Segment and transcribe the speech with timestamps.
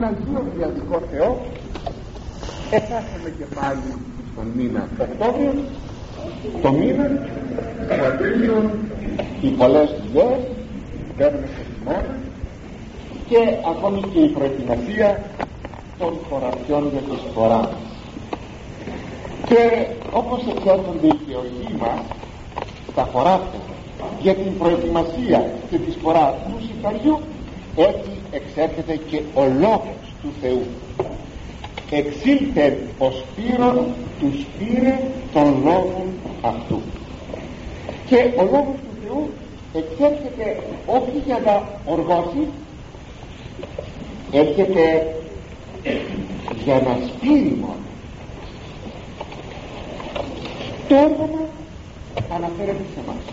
[0.00, 1.40] τον Αγίο Βιαστικό Θεό
[2.70, 3.92] εφάσαμε και πάλι
[4.32, 5.54] στον μήνα Οκτώβριο
[6.62, 7.06] το μήνα
[7.88, 8.70] που αρχίζουν
[9.40, 10.40] οι πολλές δουλειές
[11.16, 12.14] παίρνουμε σε χειμώνα
[13.28, 13.40] και
[13.72, 15.20] ακόμη και η προετοιμασία
[15.98, 17.70] των χωραφιών για τη φορά
[19.48, 22.00] και όπως εξέρχονται οι θεωργοί μας
[22.94, 23.60] τα χωράφια
[24.20, 27.20] για την προετοιμασία και τη φορά του σιταριού
[27.76, 30.66] έτσι εξέρχεται και ο λόγος του Θεού.
[31.90, 33.86] Εξήλθε ο Σπύρον
[34.20, 34.98] τους σπήρε
[35.32, 36.06] των λόγων
[36.42, 36.80] αυτού.
[38.06, 39.30] Και ο λόγος του Θεού
[39.74, 42.46] εξέρχεται όχι για να οργώσει
[44.32, 45.14] έρχεται
[46.64, 47.74] για να σπείρει μόνο.
[50.88, 51.48] Το όργανο
[52.34, 53.24] αναφέρεται σε εμάς.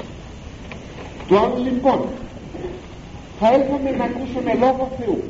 [1.27, 2.05] Το άλλο λοιπόν
[3.40, 5.23] θα έρθουμε να ακούσουμε λόγο Θεού.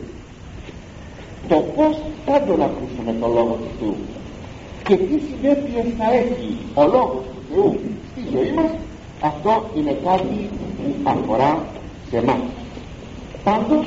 [1.47, 3.95] Το πως θα τον ακούσουμε το λόγο του Θεού
[4.87, 7.79] και τι συνέπειες θα έχει ο λόγος του Θεού
[8.11, 8.71] στη ζωή μας
[9.21, 11.65] αυτό είναι κάτι που αφορά
[12.09, 12.39] σε εμάς.
[13.43, 13.85] Πάντως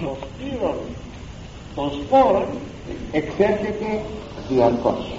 [0.00, 0.76] το σπύρος
[1.74, 2.46] των σπόρων
[3.12, 4.00] εξέρχεται
[4.48, 5.12] διαρκώς.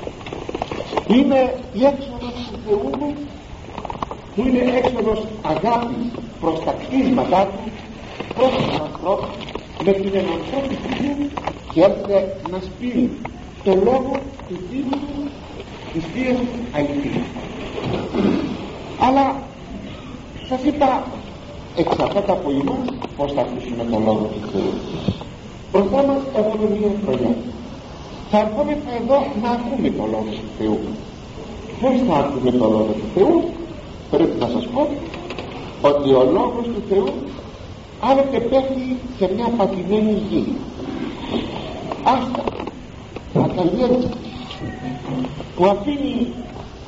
[1.07, 3.13] Είναι η έξοδος του Θεού μου
[4.35, 7.71] που είναι έξοδος αγάπης προς τα κτίσματά του
[8.35, 9.35] προς τους ανθρώπους
[9.83, 11.29] με την εναντόπιση του
[11.73, 13.09] και έρχεται να σπείρει
[13.63, 14.11] το λόγο
[14.47, 15.29] του Θείου του
[15.93, 16.37] της Θείας
[16.75, 17.25] αληθείας
[18.99, 19.35] αλλά
[20.49, 21.03] σας είπα
[21.75, 24.71] εξαρτάται από εμάς πως θα ακούσουμε το λόγο του Θεού.
[25.71, 27.35] Μπροστά μας έχουμε μία χρονιά.
[28.31, 30.79] Θα ερχόμεθα εδώ να ακούμε το λόγο του Θεού.
[31.81, 33.43] Πως θα ακούμε το λόγο του Θεού;
[34.11, 34.87] Πρέπει να σας πω
[35.81, 37.13] ότι ο λόγος του Θεού
[37.99, 40.55] άλλοτε πέφτει σε μια πατημένη γη.
[42.03, 42.43] Άστα
[43.35, 44.17] ακαλλιέργητα
[45.55, 46.33] που αφήνει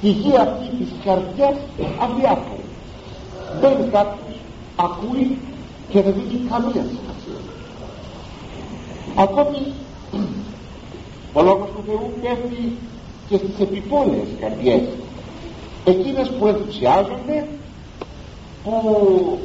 [0.01, 1.57] τη γη αυτή της καρδιάς
[1.99, 2.65] αδιάφορη.
[3.61, 4.35] Μπαίνει κάποιος
[4.75, 5.37] ακούει
[5.89, 7.39] και δεν δίνει καμία σημασία.
[9.15, 9.73] Ακόμη
[11.33, 12.77] ο λόγος του Θεού πέφτει
[13.29, 14.81] και στις επιπόλαιες καρδιές
[15.87, 17.47] εκείνες που ενθουσιάζονται
[18.63, 19.39] που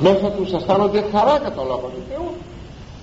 [0.00, 2.28] μέσα τους αισθάνονται χαρά κατά το λόγο του Θεού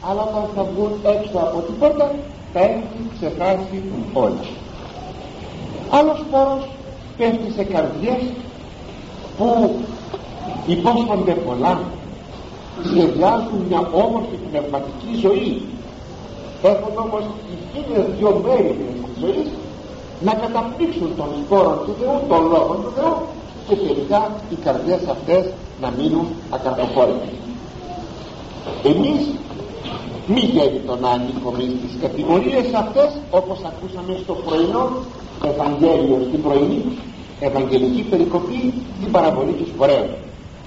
[0.10, 2.12] αλλά όταν θα βγουν έξω από την πόρτα
[2.54, 4.46] θα έχουν ξεχάσει όλα.
[5.90, 6.68] Άλλος πόρος
[7.18, 8.22] πέφτει σε καρδιές
[9.38, 9.76] που
[10.66, 11.80] υπόσχονται πολλά
[12.84, 15.62] σχεδιάζουν μια όμορφη πνευματική ζωή.
[16.64, 18.76] Έχουν όμως οι χίλιες δυο μέρη
[19.14, 19.48] της ζωής
[20.22, 23.16] να καταπτύξουν τον σπόρο του Θεού, τον λόγο του Θεού
[23.68, 25.44] και τελικά οι καρδιές αυτές
[25.82, 27.38] να μείνουν ακαρποφόρητες
[28.84, 29.22] εμείς
[30.28, 34.90] μη γέννητο να ανήκουμε στις κατηγορίες αυτές όπως ακούσαμε στο πρωινό
[35.52, 36.82] Ευαγγέλιο στην πρωινή
[37.40, 40.10] Ευαγγελική περικοπή την παραβολή του φορέου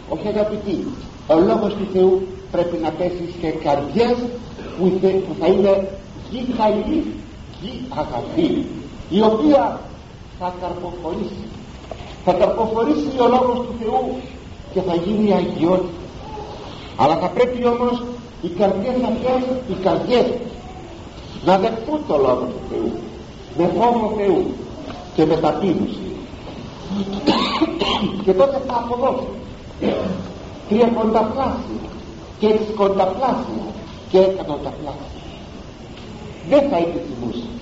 [0.09, 0.87] όχι αγαπητοί
[1.27, 4.17] ο λόγος του Θεού πρέπει να πέσει σε καρδιές
[4.79, 4.93] που,
[5.41, 5.89] θα είναι
[6.31, 7.05] γη καλή
[7.61, 8.65] γη αγαθή
[9.11, 9.81] η οποία
[10.39, 11.49] θα καρποφορήσει.
[12.25, 14.17] Θα καρποφορήσει ο λόγος του Θεού
[14.73, 15.99] και θα γίνει αγιότητα.
[16.97, 18.03] Αλλά θα πρέπει όμως
[18.43, 19.41] οι καρδιές αυτές
[19.71, 20.27] οι καρδιές
[21.45, 22.91] να δεχτούν το λόγο του Θεού
[23.59, 24.43] με φόβο Θεού
[25.15, 26.05] και με ταπείνωση.
[28.25, 29.27] Και τότε θα αποδώσει
[30.69, 31.81] τριακονταπλάσια
[32.39, 33.65] και εξικονταπλάσια
[34.11, 35.21] και εκατονταπλάσια.
[36.49, 37.60] Δεν θα επιθυμούσε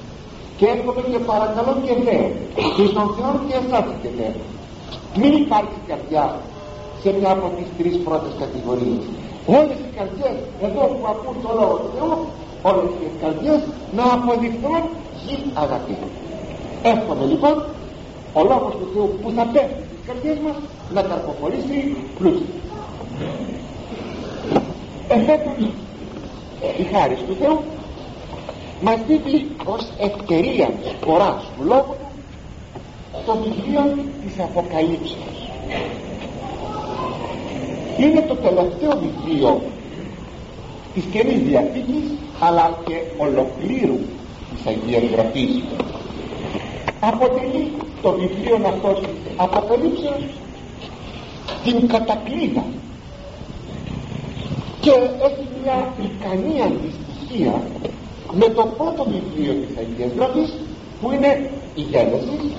[0.58, 2.18] και έρχομαι και παρακαλώ και δε
[2.76, 4.28] και στον Θεό και εσάς και δε
[5.20, 6.24] μην υπάρχει καρδιά
[7.02, 9.02] σε μια από τις τρεις πρώτες κατηγορίες.
[9.58, 10.36] Όλες οι καρδιές
[10.66, 12.14] εδώ που ακούν το λόγο του Θεού
[12.70, 13.60] όλες οι καρδιές
[13.96, 14.82] να αποδειχθούν
[15.22, 15.96] γη αγαθή
[16.82, 17.56] εύχομαι λοιπόν
[18.38, 20.56] ο λόγος του Θεού που θα πέφτει στις καρδιές μας
[20.94, 21.78] να καρποφορήσει
[22.18, 22.54] πλούσια.
[25.08, 25.60] Εφέτος
[26.82, 27.56] η χάρη του Θεού
[28.82, 30.70] μας δίνει ως ευκαιρία
[31.04, 31.96] φοράς του λόγου
[33.12, 35.50] του το βιβλίο της Αποκαλύψεως.
[37.98, 39.60] Είναι το τελευταίο βιβλίο
[40.94, 42.04] της Καινής Διαθήκης
[42.40, 43.98] αλλά και ολοκλήρου
[44.50, 45.62] της Αγίας Γραφής.
[47.00, 47.72] Αποτελεί
[48.02, 50.24] το βιβλίο αυτό της Αποκαλύψεως
[51.64, 52.64] την κατακλείδα
[54.80, 54.90] και
[55.26, 57.62] έχει μια ικανή αντιστοιχία
[58.32, 60.54] με το πρώτο βιβλίο της Αγίας Γραφής
[61.00, 62.52] που είναι η Γένεσης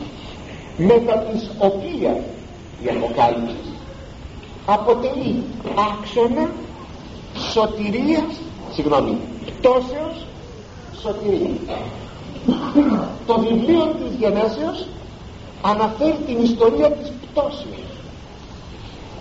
[0.77, 2.17] μετά της οποίας
[2.83, 3.69] η Αποκάλυψη
[4.65, 5.43] αποτελεί
[5.89, 6.49] άξονα
[7.51, 8.33] σωτηρίας
[8.73, 10.25] συγγνώμη πτώσεως
[11.01, 11.79] σωτηρίας.
[13.25, 14.85] Το βιβλίο της γενέσεως
[15.61, 17.83] αναφέρει την ιστορία της πτώσεως.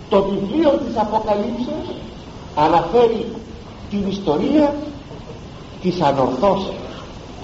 [0.09, 1.87] Το βιβλίο της Αποκαλύψεως
[2.55, 3.25] αναφέρει
[3.89, 4.75] την ιστορία
[5.81, 6.75] της ανορθώσεως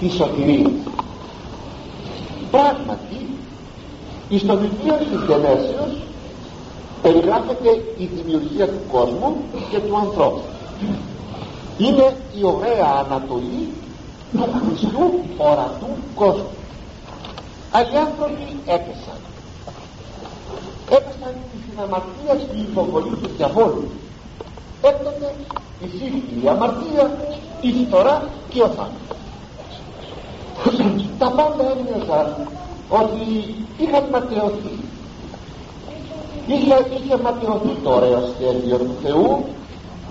[0.00, 0.72] της σωτηρίας.
[2.50, 3.26] Πράγματι
[4.38, 5.92] στο βιβλίο της γενέσεως
[7.02, 9.36] περιγράφεται η δημιουργία του κόσμου
[9.70, 10.42] και του ανθρώπου.
[11.78, 13.68] Είναι η ωραία ανατολή
[14.32, 16.50] του Χριστού ορατού κόσμου.
[17.72, 19.20] Άλλοι άνθρωποι έπεσαν.
[20.90, 23.90] Έπεσαν στην αμαρτία στην υποβολή του διαβόλου.
[24.82, 25.34] Έκτοτε
[25.84, 27.16] εισήχθη η αμαρτία
[27.68, 29.18] η φθορά και ο θάνατος.
[31.18, 32.48] Τα πάντα έμοιαζαν
[32.88, 34.78] ότι είχαν ματαιωθεί.
[36.46, 39.44] Είχε, είχε ματαιωθεί το ωραίο σχέδιο του Θεού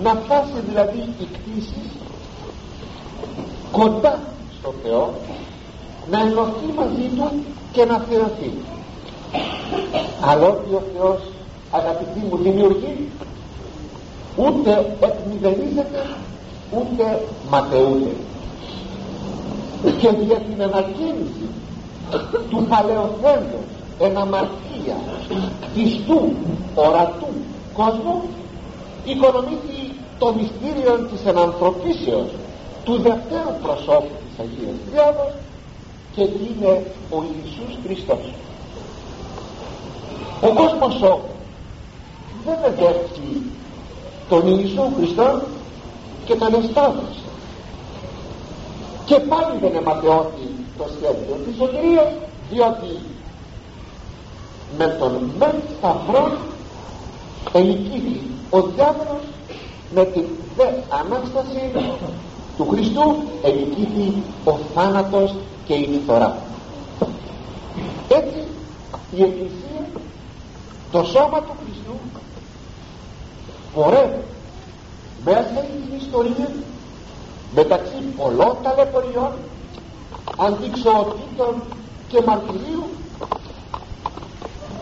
[0.04, 1.90] να φτάσει δηλαδή η κτήση
[3.72, 4.20] κοντά
[4.60, 5.14] στο Θεό
[6.10, 7.32] να ενωθεί μαζί Του
[7.72, 8.52] και να θεωθεί
[10.22, 11.22] αλλά ότι ο Θεός
[11.72, 13.10] αγαπητοί μου δημιουργεί
[14.36, 16.06] ούτε εκμηδενίζεται
[16.72, 18.16] ούτε ματαιούται.
[19.84, 21.48] Και για την ανακαίνιση
[22.50, 23.68] του παλαιοθέντος
[24.00, 24.98] εν αμαρτία
[25.74, 26.32] πιστού
[26.76, 27.28] ορατού
[27.74, 28.22] κόσμου
[29.06, 32.30] οικονομήθη το μυστήριο της ενανθρωπίσεως
[32.84, 35.34] του δευτέρου προσώπου της Αγίας Τριάδος
[36.16, 38.34] και είναι ο Ιησούς Χριστός.
[40.42, 41.26] Ο κόσμος όμως
[42.46, 43.42] δεν εδέχει
[44.30, 45.42] τον Ιησού Χριστό
[46.26, 47.26] και τον εστάδωσε
[49.06, 52.12] και πάλι δεν εματαιώθη το σχέδιο της σωτηρίας
[52.52, 53.00] διότι
[54.78, 56.32] με τον μεν σταυρό
[57.54, 59.24] ελικήθη ο διάβολος
[59.94, 60.26] με την
[60.58, 61.72] δε Ανάσταση
[62.58, 64.14] του Χριστού ελικήθη
[64.46, 65.36] ο θάνατος
[65.66, 66.38] και η φθορά
[68.08, 68.48] έτσι
[69.16, 69.86] η Εκκλησία
[70.92, 71.96] το σώμα του Χριστού
[73.74, 74.24] πορεύει
[75.26, 76.50] μέσα στην ιστορία
[77.56, 79.32] μεταξύ πολλών ταλαιπωριών
[80.38, 81.54] αντιξοοτήτων
[82.08, 82.84] και μαρτυρίου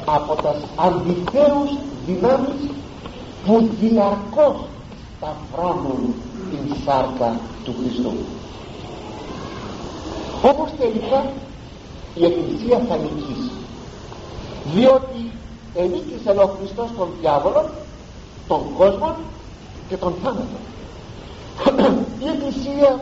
[0.05, 1.71] από τα αντιθέους
[2.05, 2.69] δυνάμεις
[3.45, 4.55] που διαρκώς
[5.17, 6.13] σταυρώνουν
[6.49, 8.13] την σάρκα του Χριστού.
[10.41, 11.25] Όπως τελικά
[12.15, 13.51] η Εκκλησία θα νικήσει.
[14.73, 15.31] Διότι
[15.75, 17.69] ενίκησε ο Χριστός τον διάβολο
[18.47, 19.15] τον κόσμο
[19.93, 20.57] και τον θάνατο.
[22.23, 22.99] Η Εκκλησία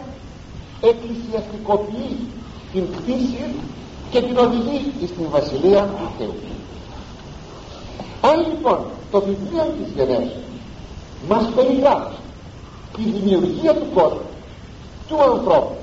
[0.81, 2.17] εκκλησιαστικοποιεί
[2.73, 3.45] την κτήση
[4.11, 6.35] και την οδηγεί στην Βασιλεία του Θεού.
[8.21, 8.79] Αν λοιπόν
[9.11, 10.45] το βιβλίο της Γενέσης
[11.29, 12.15] μας περιγράφει
[12.95, 14.29] τη δημιουργία του κόσμου
[15.07, 15.75] του ανθρώπου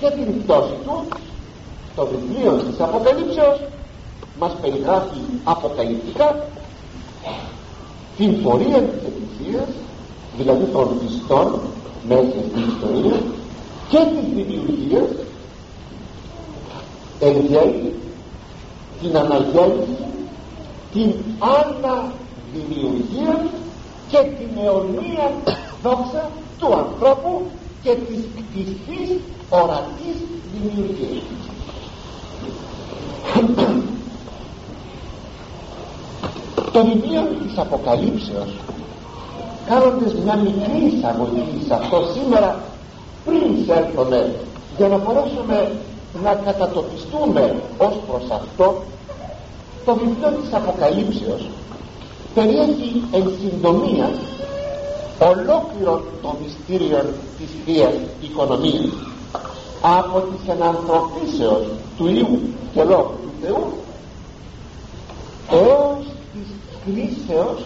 [0.00, 1.04] και την πτώση του
[1.96, 3.60] το βιβλίο της Αποκαλύψεως
[4.38, 6.46] μας περιγράφει αποκαλυπτικά
[8.16, 9.68] την πορεία της Εκκλησίας
[10.36, 11.60] δηλαδή των πιστών
[12.08, 13.18] μέσα στην ιστορία
[13.88, 15.10] και της δημιουργίας
[17.20, 17.36] εν
[19.00, 20.04] την αναγέννηση
[20.92, 23.34] την αναδημιουργία
[24.08, 25.32] και την αιωνία
[25.82, 27.46] δόξα του ανθρώπου
[27.82, 29.10] και της κτιστής
[29.48, 30.18] ορατής
[30.54, 31.22] δημιουργίας.
[36.72, 38.50] Το βιβλίο της Αποκαλύψεως
[39.68, 42.60] κάνοντας μια μικρή εισαγωγή σε αυτό σήμερα
[43.24, 44.34] πριν εισέλθουμε
[44.76, 45.72] για να μπορέσουμε
[46.22, 48.82] να κατατοπιστούμε ως προς αυτό
[49.84, 51.48] το βιβλίο της Αποκαλύψεως
[52.34, 54.10] περιέχει εν συντομία
[55.18, 57.04] ολόκληρο το μυστήριο
[57.38, 58.90] της Θείας Οικονομίας
[59.80, 61.64] από τις ενανθρωπίσεως
[61.96, 62.40] του Ιού
[62.74, 63.72] και Λόγου του Θεού
[65.50, 66.48] έως της
[66.84, 67.60] κρίσεως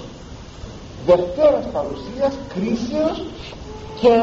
[1.09, 3.17] δευτέρας παρουσίας κρίσεως
[4.01, 4.15] και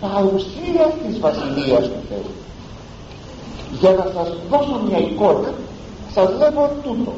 [0.00, 2.30] παρουσίας της Βασιλείας του Θεού.
[3.80, 5.52] Για να σας δώσω μια εικόνα
[6.14, 7.12] σας λέγω τούτο.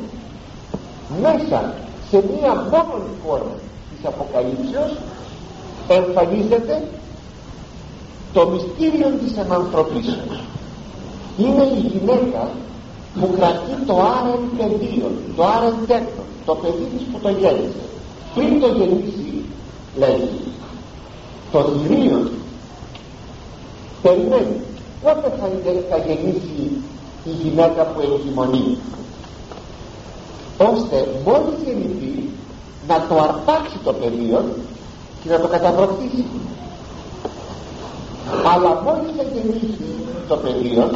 [1.23, 1.75] Μέσα
[2.11, 3.55] σε μία μόνο εικόνα
[3.91, 4.93] της Αποκαλύψεως
[5.89, 6.83] εμφανίζεται
[8.33, 10.41] το μυστήριο της ενανθρωπίσεως
[11.39, 12.49] είναι η γυναίκα
[13.21, 17.85] που κρατεί το άρεν πεδίο το άρεν τέκτο το παιδί της που το γέννησε
[18.35, 19.45] πριν το γεννήσει
[19.97, 20.31] λέει
[21.53, 22.31] το θηρίο
[24.03, 24.61] περιμένει
[25.03, 25.49] πότε θα,
[25.91, 26.83] θα γεννήσει
[27.25, 28.79] η γυναίκα που εγκυμονεί
[30.59, 32.29] ώστε μόλις γεννηθεί
[32.89, 34.45] να το αρπάξει το πεδίο
[35.23, 36.25] και να το καταβροχτήσει
[38.55, 39.69] αλλά μόλις γεννήσει
[40.29, 40.91] το πεδίο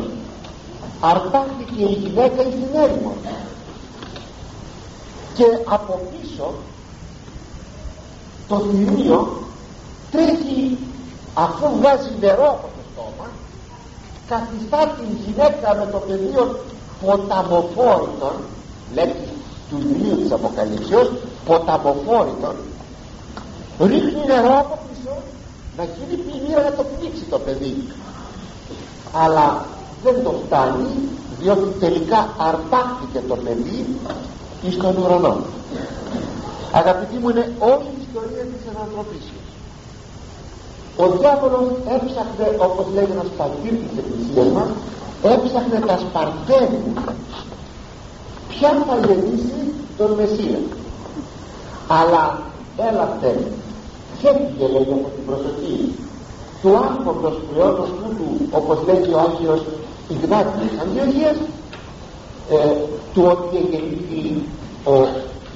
[1.00, 3.14] αρπάχθηκε η γυναίκα στην έρημο
[5.34, 6.54] και από πίσω
[8.48, 9.42] το θηρίο
[10.10, 10.78] τρέχει
[11.34, 13.28] αφού βγάζει νερό από το στόμα
[14.28, 16.58] καθιστά την γυναίκα με το πεδίο
[17.04, 18.36] ποταμοφόρητον
[18.94, 19.32] λέξη
[19.70, 21.12] του βιβλίου της Αποκαλύψεως
[21.44, 22.56] ποταμοφόρητον
[23.80, 25.16] ρίχνει νερό από πίσω
[25.76, 27.86] να γίνει πλημμύρα να το πνίξει το παιδί.
[29.12, 29.64] Αλλά
[30.02, 30.88] δεν το φτάνει
[31.40, 33.86] διότι τελικά αρπάχθηκε το παιδί
[34.62, 35.36] εις τον ουρανό.
[36.72, 38.05] Αγαπητοί μου είναι όλη η ιστορία της
[38.86, 39.50] ανθρωπίσεως
[41.02, 41.66] ο διάβολος
[41.96, 44.70] έψαχνε όπως λέει ένας πατήρ της εκκλησίας μας
[45.32, 46.80] έψαχνε τα σπαρτέρια
[48.48, 49.60] ποια θα γεννήσει
[49.98, 50.60] τον Μεσσία.
[51.88, 52.24] Αλλά
[52.88, 53.30] έλατε
[54.16, 55.94] ξέφυγε λέει από την προσοχή.
[56.62, 59.62] Του άρχοντος πλεόνος του όπως λέγει ο Άγιος
[60.08, 61.36] Ιγνάτης Αντιοχίας
[62.50, 62.56] ε,
[63.14, 64.42] του ότι γεννήθη
[64.84, 64.94] ο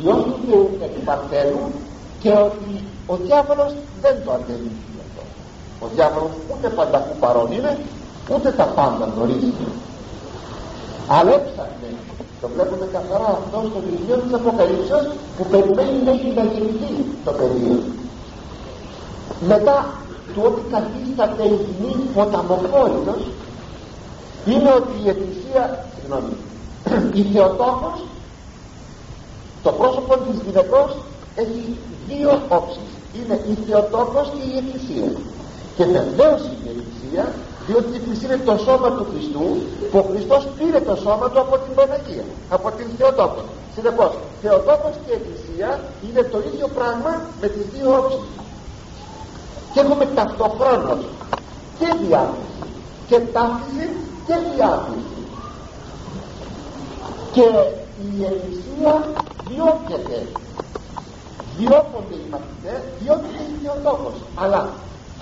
[0.02, 1.64] Υιός του του Παρτέλου
[2.22, 5.22] και ότι ο διάβολος δεν το αντελήφθη αυτό.
[5.84, 7.72] Ο διάβολος ούτε πανταχού παρόν είναι
[8.34, 9.52] ούτε τα πάντα γνωρίζει.
[11.08, 11.90] Αλλά έψαχνε
[12.40, 16.92] το βλέπουμε καθαρά αυτό στο βιβλίο της Αποκαλύψεως που περιμένει μέχρι να γεννηθεί
[17.24, 17.78] το πεδίο.
[19.52, 19.76] Μετά
[20.34, 23.22] του ότι καθίσταται η γη ποταμοφόρητος
[24.50, 25.62] είναι ότι η Εκκλησία
[25.94, 26.34] συγγνώμη
[27.20, 27.98] η Θεοτόκος
[29.62, 30.90] το πρόσωπο της γυναικός
[31.34, 31.76] έχει
[32.08, 35.08] δύο όψεις είναι η Θεοτόκος και η Εκκλησία.
[35.76, 37.24] Και βεβαίως η Εκκλησία
[37.66, 39.44] διότι η Εκκλησία είναι το σώμα του Χριστού
[39.90, 42.24] που ο Χριστός πήρε το σώμα του από την Παναγία
[42.56, 43.42] από την Θεοτόκο
[43.74, 44.12] συνεπώς
[44.42, 48.28] Θεοτόκος και Εκκλησία είναι το ίδιο πράγμα με τις δύο όψεις.
[49.72, 51.02] Και έχουμε ταυτοχρόνως
[51.78, 52.62] και διάθεση
[53.08, 53.88] και ταύτιση
[54.26, 55.20] και διάθεση
[57.32, 57.48] και
[58.08, 58.94] η Εκκλησία
[59.48, 60.26] διώκεται
[61.60, 64.60] διώκονται οι μαθητές διώκεται η Θεοτόκος αλλά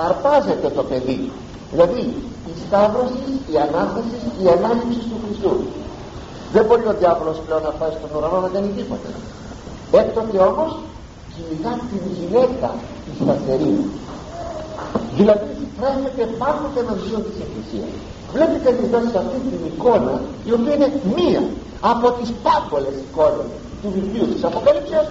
[0.07, 1.21] αρπάζεται το παιδί.
[1.73, 2.03] Δηλαδή
[2.51, 5.53] η σταύρωση, η Ανάσταση, η Ανάληψη του Χριστού.
[6.55, 9.11] Δεν μπορεί ο διάβολος πλέον να πάει στον ουρανό να κάνει τίποτα.
[10.01, 10.71] Έκτοτε όμως
[11.33, 12.69] κυνηγά την γυναίκα
[13.05, 13.75] τη σταθερή.
[15.17, 17.93] Δηλαδή στρέφεται πάνω από ένα ζώο της Εκκλησίας.
[18.35, 20.15] Βλέπει κανείς εδώ σε αυτή την εικόνα
[20.49, 21.43] η οποία είναι μία
[21.93, 25.09] από τις πάμπολες εικόνες του βιβλίου της Αποκαλύψεως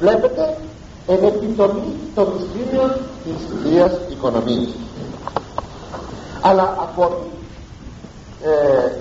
[0.00, 0.56] βλέπετε
[1.06, 2.90] εν επιτομή των μυστήριων
[3.24, 4.68] της Θείας Οικονομίας.
[6.40, 7.24] Αλλά ακόμη
[8.44, 8.92] ε,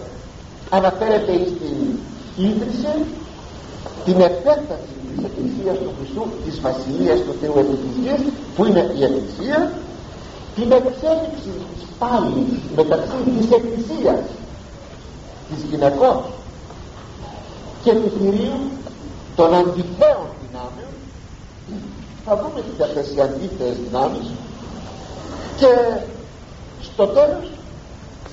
[0.69, 1.77] αναφέρεται στην
[2.37, 2.93] ίδρυση
[4.05, 8.19] την επέκταση της Εκκλησίας του Χριστού της Βασιλείας του Θεού Εκκλησίας
[8.55, 9.71] που είναι η Εκκλησία
[10.55, 14.23] την εξέλιξη της πάλης μεταξύ της Εκκλησίας
[15.49, 16.21] της γυναικών
[17.83, 18.59] και του θηρίου
[19.35, 20.32] των αντιθέων δυνάμεων
[22.25, 24.27] θα δούμε τις αυτές οι αντίθεες δυνάμεις.
[25.57, 25.71] Και
[26.81, 27.47] στο τέλος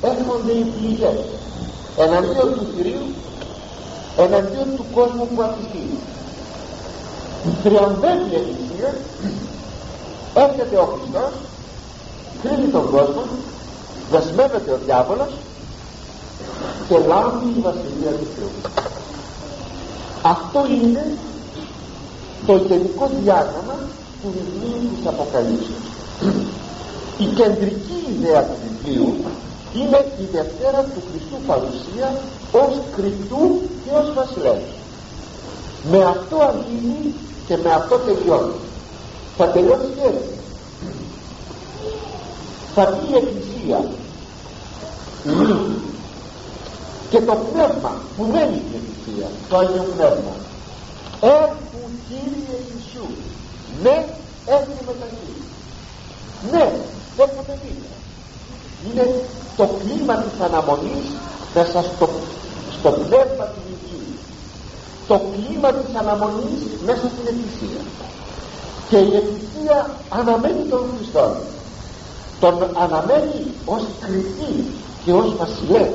[0.03, 1.21] έρχονται οι πληγές.
[1.97, 3.07] Εναντίον του θηρίου
[4.17, 5.85] εναντίον του κόσμου που αφηθεί
[7.63, 8.95] θριαμβεύει η Εκκλησία
[10.35, 11.33] έρχεται ο Χριστός
[12.43, 13.23] κρίνει τον κόσμο
[14.11, 15.33] δεσμεύεται ο διάβολος
[16.89, 18.73] και λάβει η Βασιλεία του Θεού.
[20.23, 21.05] Αυτό είναι
[22.47, 23.77] το γενικό διάγραμμα
[24.23, 25.87] του βιβλίου της Αποκαλύψεως.
[27.19, 29.15] Η κεντρική ιδέα του βιβλίου
[29.75, 32.09] είναι η Δευτέρα του Χριστού παρουσία
[32.53, 34.71] ως κριτού και ως βασιλεύς
[35.91, 37.15] με αυτό αρχίζει
[37.47, 38.55] και με αυτό τελειώνει.
[39.37, 40.35] Θα τελειώσει έτσι.
[42.75, 43.91] Θα πει η Εκκλησία.
[45.25, 45.91] Η
[47.11, 50.35] και το πνεύμα που μένει στην Εκκλησία το Άγιο Πνεύμα
[51.21, 51.70] έρχου
[52.11, 53.07] Κύριε Ιησού
[53.83, 53.97] ναι
[54.47, 55.33] έρχομαι μεταξύ
[56.53, 56.67] ναι
[57.23, 57.99] έρχομαι δίπλα
[58.87, 59.07] είναι
[59.57, 61.07] το κλίμα της αναμονής
[61.55, 62.09] μέσα στο,
[62.79, 64.01] στο πνεύμα του Ιησού.
[65.09, 67.83] Το κλίμα της αναμονής μέσα στην Εκκλησία.
[68.89, 71.37] Και η Εκκλησία αναμένει τον Χριστό.
[72.41, 74.65] Τον αναμένει ως κριτή
[75.05, 75.93] και ως βασιλέα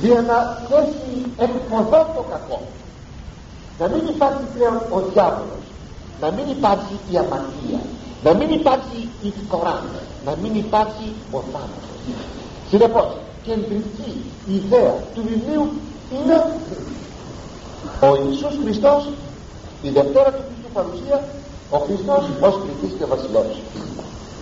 [0.00, 0.38] για να
[0.80, 2.60] έχει εκποδό το κακό
[3.78, 5.64] να μην υπάρχει πλέον ο διάβολος.
[6.20, 7.80] Να μην υπάρχει η αμαρτία.
[8.24, 9.82] Να μην υπάρχει η φθορά
[10.28, 11.98] να μην υπάρχει ο θάνατος.
[12.70, 14.12] Συνεπώς κεντρική
[14.46, 15.70] ιδέα του βιβλίου
[16.14, 16.36] είναι
[18.00, 19.08] ο Ιησούς Χριστός
[19.82, 21.24] η Δευτέρα του Χριστού παρουσία
[21.70, 23.56] ο Χριστός ως κριτής και βασιλεύς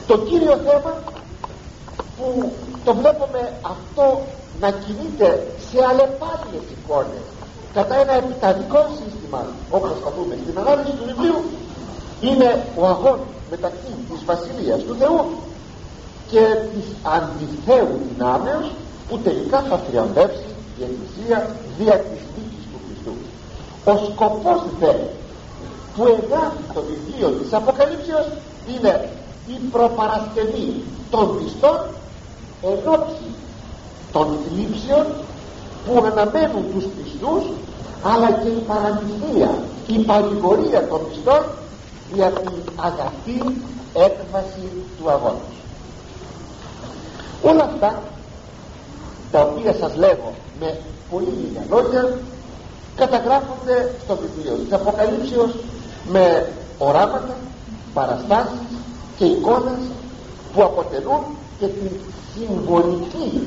[0.07, 0.93] το κύριο θέμα
[2.17, 2.53] που
[2.85, 4.21] το βλέπουμε αυτό
[4.61, 7.25] να κινείται σε αλλεπάλληλες εικόνες
[7.77, 9.41] κατά ένα επιταδικό σύστημα
[9.77, 11.41] όπως θα δούμε στην ανάλυση του βιβλίου
[12.29, 12.49] είναι
[12.81, 13.19] ο αγών
[13.51, 15.21] μεταξύ της Βασιλείας του Θεού
[16.31, 18.67] και της αντιθέου δυνάμεως
[19.09, 21.39] που τελικά θα θριαμβεύσει η Εκκλησία
[21.79, 23.15] δια της νίκης του Χριστού.
[23.91, 24.95] Ο σκοπός δε
[25.95, 28.27] που εγγράφει το βιβλίο της Αποκαλύψεως
[28.73, 28.95] είναι
[29.55, 30.69] η προπαρασκευή
[31.11, 31.79] των πιστών
[32.73, 33.29] ενόψη
[34.13, 35.07] των θλίψεων
[35.87, 37.45] που αναμένουν τους πιστούς
[38.03, 39.51] αλλά και η παραμυθία
[39.87, 41.45] η παρηγορία των πιστών
[42.15, 43.41] για την αγαθή
[43.95, 44.67] έκβαση
[44.99, 45.55] του αγώνας.
[47.43, 48.03] Όλα αυτά
[49.31, 50.79] τα οποία σας λέγω με
[51.11, 52.19] πολύ λίγα λόγια
[52.97, 55.55] καταγράφονται στο βιβλίο της Αποκαλύψεως
[56.09, 57.37] με οράματα,
[57.95, 58.67] παραστάσεις
[59.19, 59.83] και εικόνες
[60.53, 61.23] που αποτελούν
[61.59, 61.91] και την
[62.35, 63.47] συμβολική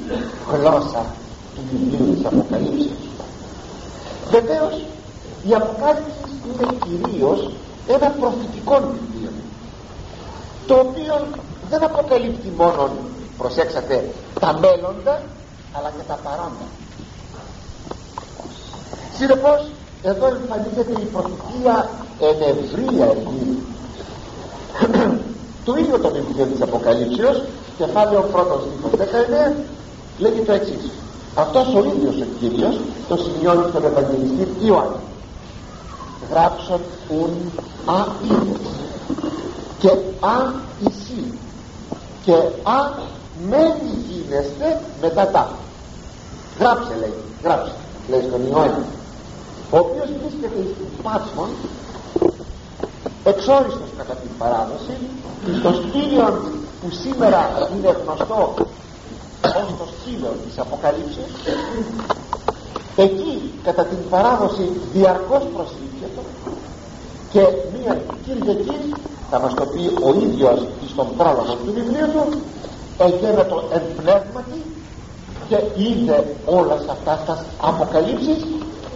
[0.51, 1.05] γλώσσα
[1.55, 3.03] του βιβλίου της Αποκαλύψεως
[4.29, 4.73] βεβαίως
[5.47, 7.51] η Αποκάλυψη είναι κυρίως
[7.87, 9.31] ένα προφητικό βιβλίο
[10.67, 11.27] το οποίο
[11.69, 12.89] δεν αποκαλύπτει μόνο
[13.37, 15.21] προσέξατε τα μέλλοντα
[15.73, 16.67] αλλά και τα παρόντα
[19.17, 19.69] συνεπώς
[20.03, 21.89] εδώ εμφανίζεται η προφητεία
[22.19, 23.15] εν ευρία
[25.65, 27.43] το ίδιο το βιβλίο της Αποκαλύψεως
[27.77, 29.07] κεφάλαιο πρώτο στίχος
[29.49, 29.53] 19
[30.17, 30.89] λέγει το εξής
[31.35, 34.95] αυτός ο ίδιος ο Κύριος το σημειώνει στον Ευαγγελιστή Ιωάννη.
[36.31, 37.51] Γράψον ουν
[37.85, 38.05] α
[39.79, 40.37] και α
[40.79, 41.33] ισί
[42.25, 42.33] και
[42.63, 42.79] α
[43.49, 45.49] μένει γίνεστε μετά τα
[46.59, 47.71] γράψε λέει γράψε
[48.09, 48.85] λέει στον Ιωάννη.
[49.71, 51.49] Ο οποίος βρίσκεται στην Πάτμον
[53.23, 54.95] εξόριστος κατά την παράδοση
[55.59, 56.41] στο σκύλιο
[56.81, 57.41] που σήμερα
[57.75, 58.53] είναι γνωστό
[59.45, 61.33] ως το σκύλο της Αποκαλύψεως.
[62.95, 66.21] Εκεί κατά την παράδοση διαρκώς προσήλχεται
[67.31, 67.41] και
[67.73, 68.85] μία Κυριακής
[69.29, 70.59] θα μας το πει ο ίδιος
[70.91, 72.41] στον πρόλογο του βιβλίου του
[72.97, 74.59] εγένετο εν πνεύματι
[75.49, 78.45] και είδε όλα αυτά τα αποκαλύψεις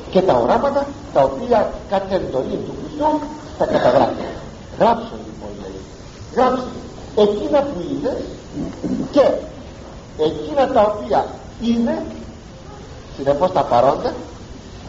[0.10, 3.20] και τα οράματα τα οποία κατ' εντολή του Χριστού
[3.58, 4.26] τα καταγράφει.
[4.80, 5.80] Γράψω λοιπόν λέει.
[6.36, 6.64] Γράψε.
[7.16, 8.22] Εκείνα που είδες
[9.12, 9.26] και
[10.18, 11.26] εκείνα τα οποία
[11.62, 12.06] είναι
[13.16, 14.14] συνεπώς τα παρόντα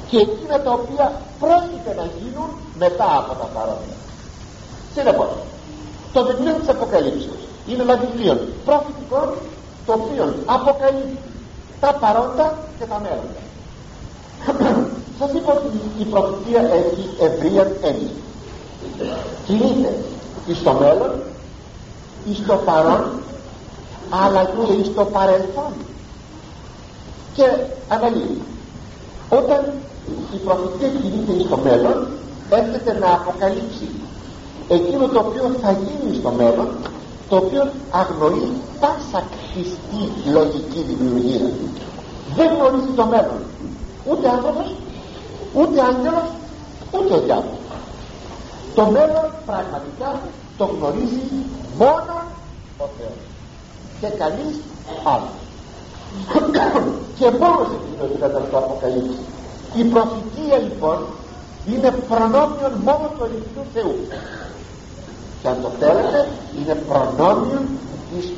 [0.08, 3.94] και εκείνα τα οποία πρόκειται να γίνουν μετά από τα παρόντα.
[4.94, 5.28] Συνεπώς
[6.12, 9.34] το βιβλίο της Αποκαλύψεως είναι ένα βιβλίο προφητικό
[9.86, 11.18] το οποίο αποκαλύπτει
[11.80, 13.42] τα παρόντα και τα μέλλοντα
[15.18, 18.14] σας είπα ότι η προφητεία έχει ευρεία έννοια.
[19.46, 19.94] Κινείται
[20.46, 21.12] εις το μέλλον
[22.30, 23.04] εις το παρόν
[24.22, 25.72] αλλά και εις το παρελθόν.
[27.34, 27.46] Και
[27.88, 28.42] αναλύει
[29.30, 29.60] όταν
[30.34, 32.08] η προφητεία κινείται εις το μέλλον
[32.50, 33.88] έρχεται να αποκαλύψει
[34.68, 36.68] εκείνο το οποίο θα γίνει στο μέλλον
[37.28, 41.50] το οποίο αγνοεί πάσα κτιστή λογική δημιουργία.
[42.36, 43.42] Δεν γνωρίζει το μέλλον.
[44.10, 44.74] Ούτε άνθρωπος
[45.54, 46.28] ούτε άγγελος
[46.90, 47.58] ούτε ο διάβολος.
[48.74, 50.20] Το μέλλον πραγματικά
[50.56, 51.22] το γνωρίζει
[51.78, 52.14] μόνο
[52.78, 53.33] ο Θεός
[54.04, 54.56] και κανείς
[55.12, 55.36] άλλος.
[57.18, 59.18] Και μόνος εκείνος κατά το αποκαλύψει.
[59.80, 60.98] Η προφητεία λοιπόν
[61.66, 63.94] είναι προνόμιο μόνο του αληθινού Θεού.
[65.40, 67.62] Και αν το θέλετε είναι προνόμιο
[68.10, 68.32] της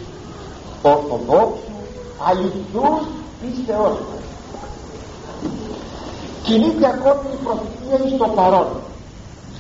[0.83, 1.77] ορθοδόξου
[2.29, 3.03] αληθούς
[3.41, 4.25] πίστεώς μας.
[6.43, 8.69] Κινείται ακόμη η προφητεία στο παρόν.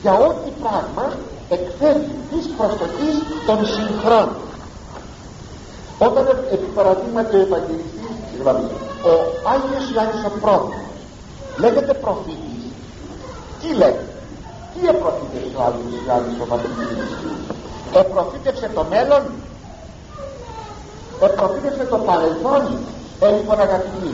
[0.02, 1.06] Για ό,τι πράγμα
[1.48, 3.16] εκθέτει της προσοχής
[3.46, 4.36] των συγχρόνων
[5.98, 8.64] όταν επί παραδείγματι ο Ευαγγελιστής συγγνώμη
[9.10, 9.12] ο
[9.52, 10.96] Άγιος Ιωάννης ο Πρόδρομος
[11.62, 12.62] λέγεται προφήτης
[13.60, 14.14] τι λέγεται
[14.72, 16.86] τι επροφήτευσε ο Άγιος Ιωάννης ο Πατρικής
[17.92, 19.22] επροφήτευσε το μέλλον;
[21.20, 22.78] Επροφήτευσε το παρελθόν;
[23.20, 24.10] Ε, λοιπόν αγαπητοί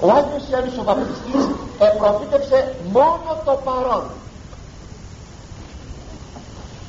[0.00, 1.44] ο Άγιος Ιωάννης ο Βαπτιστής
[1.78, 4.04] επροφήτευσε μόνο το παρόν.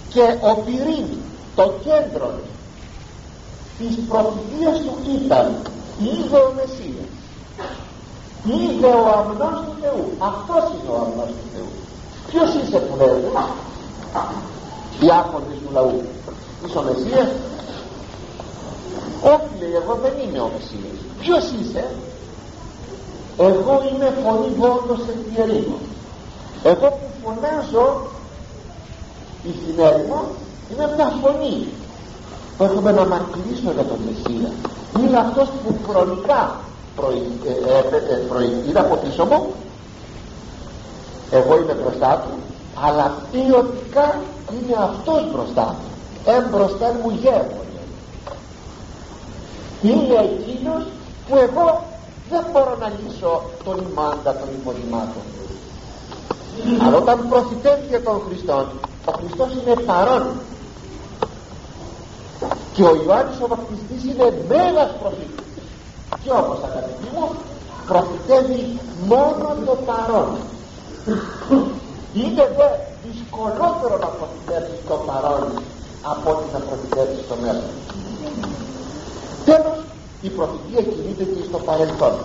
[0.10, 1.18] Και ο πυρήνη
[1.56, 2.32] το κέντρο
[3.78, 5.48] της προφητείας του ήταν
[6.00, 7.12] είδε ο Μεσσίας
[8.56, 10.06] είδε ο αμνός του Θεού.
[10.20, 11.72] Αυτός είναι ο αμνός του Θεού.
[12.30, 13.24] Ποιος είσαι που λέει
[15.00, 16.02] διάκοντες του λαού.
[16.66, 17.30] Είσαι ο Μεσσίας;
[19.34, 20.98] Όχι λέει εγώ δεν είμαι ο Μεσσίας.
[21.22, 21.86] Ποιος είσαι;
[23.38, 25.20] Εγώ είμαι φωνή βόντος εν
[26.64, 28.08] εγώ που φωνάζω
[29.44, 30.24] η συνέρημο
[30.72, 31.68] είναι μια φωνή.
[31.68, 31.77] που
[32.60, 34.52] έχουμε να μακλήσω για τον Μεσσία.
[35.00, 36.60] Είναι αυτός που χρονικά
[37.00, 39.54] ε, ε, ε, είναι από πίσω μου
[41.32, 42.34] εγώ είμαι μπροστά του.
[42.86, 44.16] Αλλά ποιοτικά
[44.52, 45.86] είναι αυτός μπροστά μου.
[46.26, 47.66] Έμπροστα μου γέρμα
[49.82, 50.84] είναι εκείνος
[51.28, 51.84] που εγώ
[52.30, 55.26] δεν μπορώ να λύσω τον ημάντα των υποδημάτων
[56.86, 58.66] αλλά όταν προφητεύει για τον Χριστό
[59.06, 60.26] ο Χριστός είναι παρόν
[62.78, 65.48] και ο Ιωάννης ο Βαπτιστής είναι μέγας προφήτης.
[66.24, 67.26] Και όμως αγαπητοί μου
[67.90, 68.62] προφητεύει
[69.12, 70.30] μόνο το παρόν.
[72.20, 72.70] Είναι δε
[73.06, 75.46] δυσκολότερο να προφητεύσεις το παρόν
[76.12, 77.72] από ότι να προφητεύσεις το μέλλον.
[79.48, 79.78] Τέλος
[80.28, 82.16] η προφητεία κινείται και στο παρελθόν.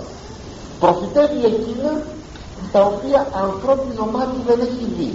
[0.82, 1.90] Προφητεύει εκείνα
[2.74, 5.10] τα οποία ανθρώπινο μάτι δεν έχει δει.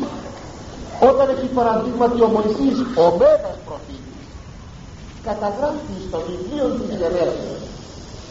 [1.09, 3.96] Όταν έχει παραδείγματι ο Μωυσής ο Μέγας προφήτης
[5.29, 7.59] καταγράφει στο βιβλίο της Γενέσης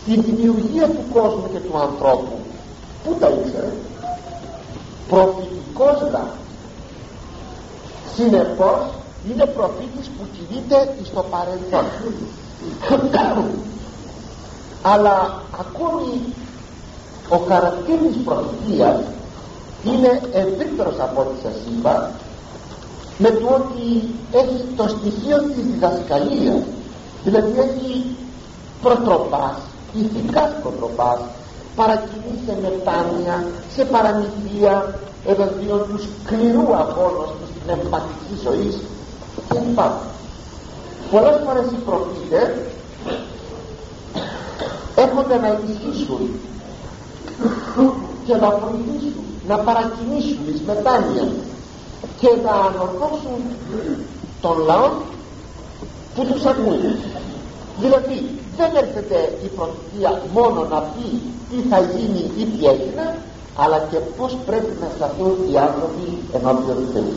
[0.06, 2.34] την δημιουργία του κόσμου και του ανθρώπου.
[3.02, 3.72] Πού τα ήξερε;
[5.08, 6.44] Προφητικός γράφει
[8.14, 8.82] συνεπώς
[9.28, 11.86] είναι προφήτης που κινείται στο παρελθόν.
[14.82, 16.12] Αλλά ακόμη
[17.28, 18.98] ο χαρακτήρης προφητείας
[19.84, 22.10] είναι ευρύτερος από ό,τι σας είπα
[23.18, 26.62] με το ότι έχει το στοιχείο της διδασκαλίας
[27.26, 28.16] δηλαδή έχει
[28.82, 29.56] προτροπάς
[30.00, 31.20] ηθικάς προτροπάς
[31.76, 33.36] παρακινεί σε μετάνοια
[33.74, 38.74] σε παραμυθία εναντίον τους σκληρού αγώνος της πνευματικής ζωής
[39.48, 39.80] κλπ
[41.10, 42.48] πολλές φορές οι προφήτες
[45.04, 46.22] έρχονται να ενισχύσουν
[48.26, 51.26] και να βοηθήσουν να παρακινήσουν εις μετάνοια
[52.20, 53.40] και να ανορθώσουν
[54.40, 54.90] τον λαό
[56.16, 56.98] που τους ακούει.
[57.80, 58.16] Δηλαδή
[58.56, 61.06] δεν έρχεται η προφητεία μόνο να πει
[61.50, 63.18] τι θα γίνει ή τι έγινε
[63.56, 67.12] αλλά και πως πρέπει να σταθούν οι άνθρωποι ενώπιον του Θεού.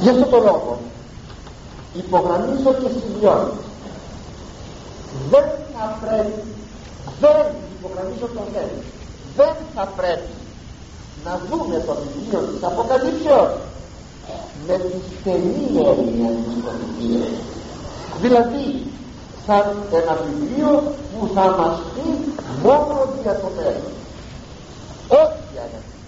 [0.00, 0.78] Γι' αυτό το λόγο
[1.94, 3.52] υπογραμμίζω και σημειώνω.
[5.30, 6.42] Δεν θα πρέπει
[7.20, 7.46] δεν
[7.78, 8.82] υπογραμμίζω το θέμα
[9.36, 10.32] δεν θα πρέπει
[11.24, 13.50] να δούμε το βιβλίο της Αποκαλύψεως
[14.66, 17.28] με τη στενή έννοια της προφητείας
[18.22, 18.64] δηλαδή
[19.46, 19.56] θα
[20.00, 20.70] ένα βιβλίο
[21.10, 22.08] που θα μας πει
[22.64, 23.92] μόνο για το μέλλον.
[25.22, 25.98] Όχι αγαπητοί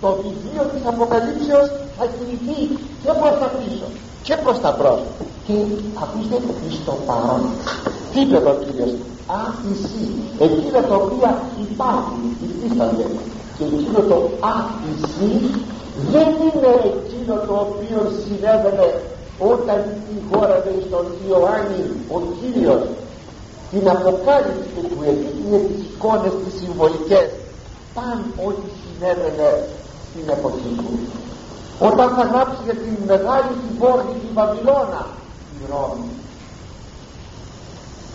[0.00, 2.60] το βιβλίο της Αποκαλύψεως θα κινηθεί
[3.02, 3.86] και προς τα πίσω
[4.26, 5.00] και προς τα μπρος.
[5.46, 5.54] Και
[6.02, 6.36] ακούστε
[6.78, 7.42] στο παρόν.
[8.12, 8.92] Τι είπε ο Κύριος;
[9.46, 10.04] Άφηση
[10.46, 11.30] εκείνα τα οποία
[11.70, 13.06] υπάρχουν υφίστανται
[13.56, 14.18] και εκείνο το
[14.58, 15.30] άφηση
[16.12, 18.88] δεν είναι εκείνο το οποίο συνέβαινε
[19.38, 19.80] όταν
[20.30, 21.82] χώρατε στον Ιωάννη
[22.14, 22.82] ο Κύριος.
[23.70, 27.28] Την αποκάλυψη που επίκυνε τις εικόνες τις συμβολικές.
[27.94, 29.50] Παν ό,τι συνέβαινε
[30.06, 30.92] στην εποχή του.
[31.88, 35.02] Όταν θα γράψει για την μεγάλη την πόλη την Βαβυλώνα
[35.58, 36.10] η Ρώμη.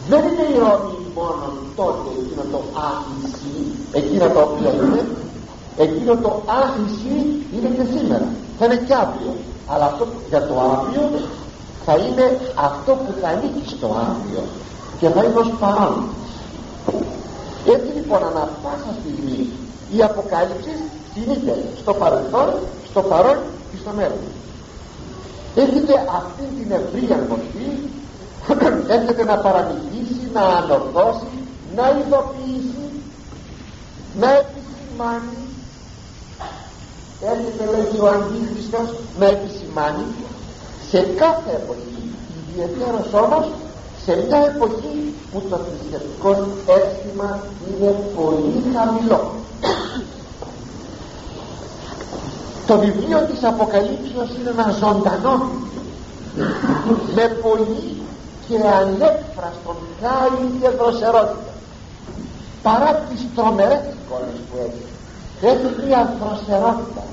[0.10, 1.46] Δεν είναι η Ρώμη μόνο
[1.80, 3.54] τότε εκείνο το άχυση
[4.00, 5.02] εκείνο το οποίο είναι
[5.78, 7.16] εκείνο το άχυση
[7.54, 8.28] είναι και σήμερα.
[8.60, 9.34] Θα είναι και αύριο.
[9.68, 11.04] Αλλά αυτό για το αύριο
[11.86, 14.44] θα είναι αυτό που θα ανήκει στο αύριο.
[15.00, 16.10] Και θα είναι ως παρόν
[17.66, 19.50] έτσι λοιπόν ανά πάσα στιγμή
[19.96, 20.74] η Αποκάλυψη
[21.14, 22.50] κινείται στο παρελθόν
[22.90, 23.38] στο παρόν
[23.72, 24.26] και στο μέλλον.
[25.56, 27.70] Έρχεται αυτή την ευρία μορφή
[28.96, 31.32] έρχεται να παραμυθίσει να ανορθώσει
[31.76, 32.86] να ειδοποιήσει
[34.20, 35.42] να επισημάνει
[37.32, 38.88] έρχεται λέγει ο Αντίχριστος
[39.20, 40.06] να επισημάνει
[40.90, 42.02] σε κάθε εποχή
[42.50, 43.46] ιδιαίτερος όμως
[44.06, 46.32] σε μια εποχή που το θρησκευτικό
[46.76, 47.30] αίσθημα
[47.68, 49.22] είναι πολύ χαμηλό.
[52.68, 55.50] Το βιβλίο της Αποκαλύψεως είναι ένα ζωντανό
[57.16, 58.02] με πολύ
[58.48, 61.54] και ανέφραστον χάρη και δροσερότητα.
[62.64, 64.91] Παρά τις τρομερές εικόνες που έχει
[65.42, 67.04] έχει μία δροσερότητα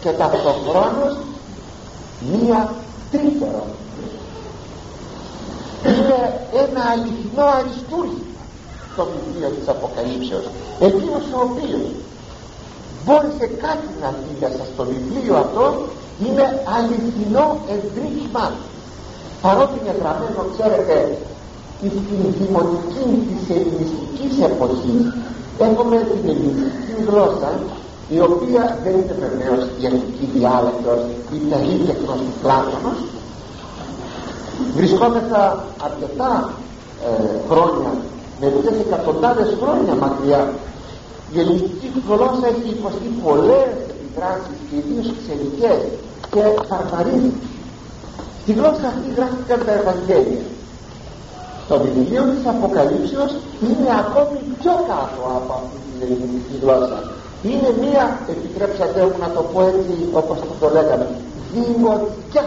[0.00, 1.16] και ταυτοχρόνως
[2.32, 2.74] μία
[3.10, 3.64] τρίπερο.
[5.84, 8.30] Είναι ένα αληθινό αριστούργημα
[8.96, 10.44] το βιβλίο της Αποκαλύψεως
[10.80, 11.88] εκείνος ο οποίος
[13.04, 15.64] μπόρεσε κάτι να δει μέσα στο βιβλίο αυτό
[16.24, 18.52] είναι αληθινό ευρύχημα
[19.42, 21.18] παρότι είναι γραμμένο ξέρετε
[21.80, 25.02] στην δημοτική της ελληνιστικής εποχής
[25.68, 27.50] έχουμε την ελληνιστική γλώσσα
[28.16, 31.00] η οποία δεν είναι βεβαίως η αρχική διάλεκτος
[31.34, 32.98] ή περίτεχνος του Πλάτωνος
[34.76, 35.42] βρισκόμεθα
[35.86, 36.32] αρκετά
[37.06, 37.10] ε,
[37.50, 37.92] χρόνια
[38.40, 40.42] μερικές εκατοντάδες χρόνια μακριά.
[41.32, 45.80] Η ελληνική γλώσσα έχει υποστεί πολλές επιδράσεις και ιδίως ξενικές
[46.32, 47.34] και βαρβαρίες.
[48.42, 50.42] Στη γλώσσα αυτή γράφτηκαν τα Ευαγγέλια
[51.70, 53.32] το βιβλίο της Αποκαλύψεως
[53.66, 56.98] είναι ακόμη πιο κάτω από αυτή την ελληνική γλώσσα.
[57.50, 58.04] Είναι μία
[58.34, 61.06] επιτρέψατε μου να το πω έτσι όπως το λέγαμε
[61.52, 62.44] δημοτικά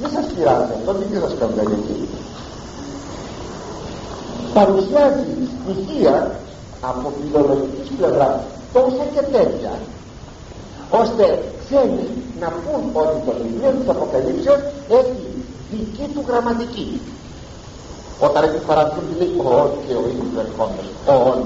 [0.00, 1.96] δεν σας πειράζει αυτό δεν σας σκανδαλίζει
[4.56, 6.16] παρουσιάζει στοιχεία
[6.90, 8.38] από φιλολογικής πλευράς
[8.72, 9.72] τόσα και τέτοια
[11.00, 11.24] ώστε
[11.62, 12.06] ξένοι
[12.42, 14.60] να πούν ότι το βιβλίο της Αποκαλύψεως
[14.98, 15.29] έχει
[15.72, 17.00] δική του γραμματική.
[18.26, 19.52] Όταν έχει παραδείγμα λέει ο
[19.86, 21.38] και ο ίδιος ερχόμενος ο όν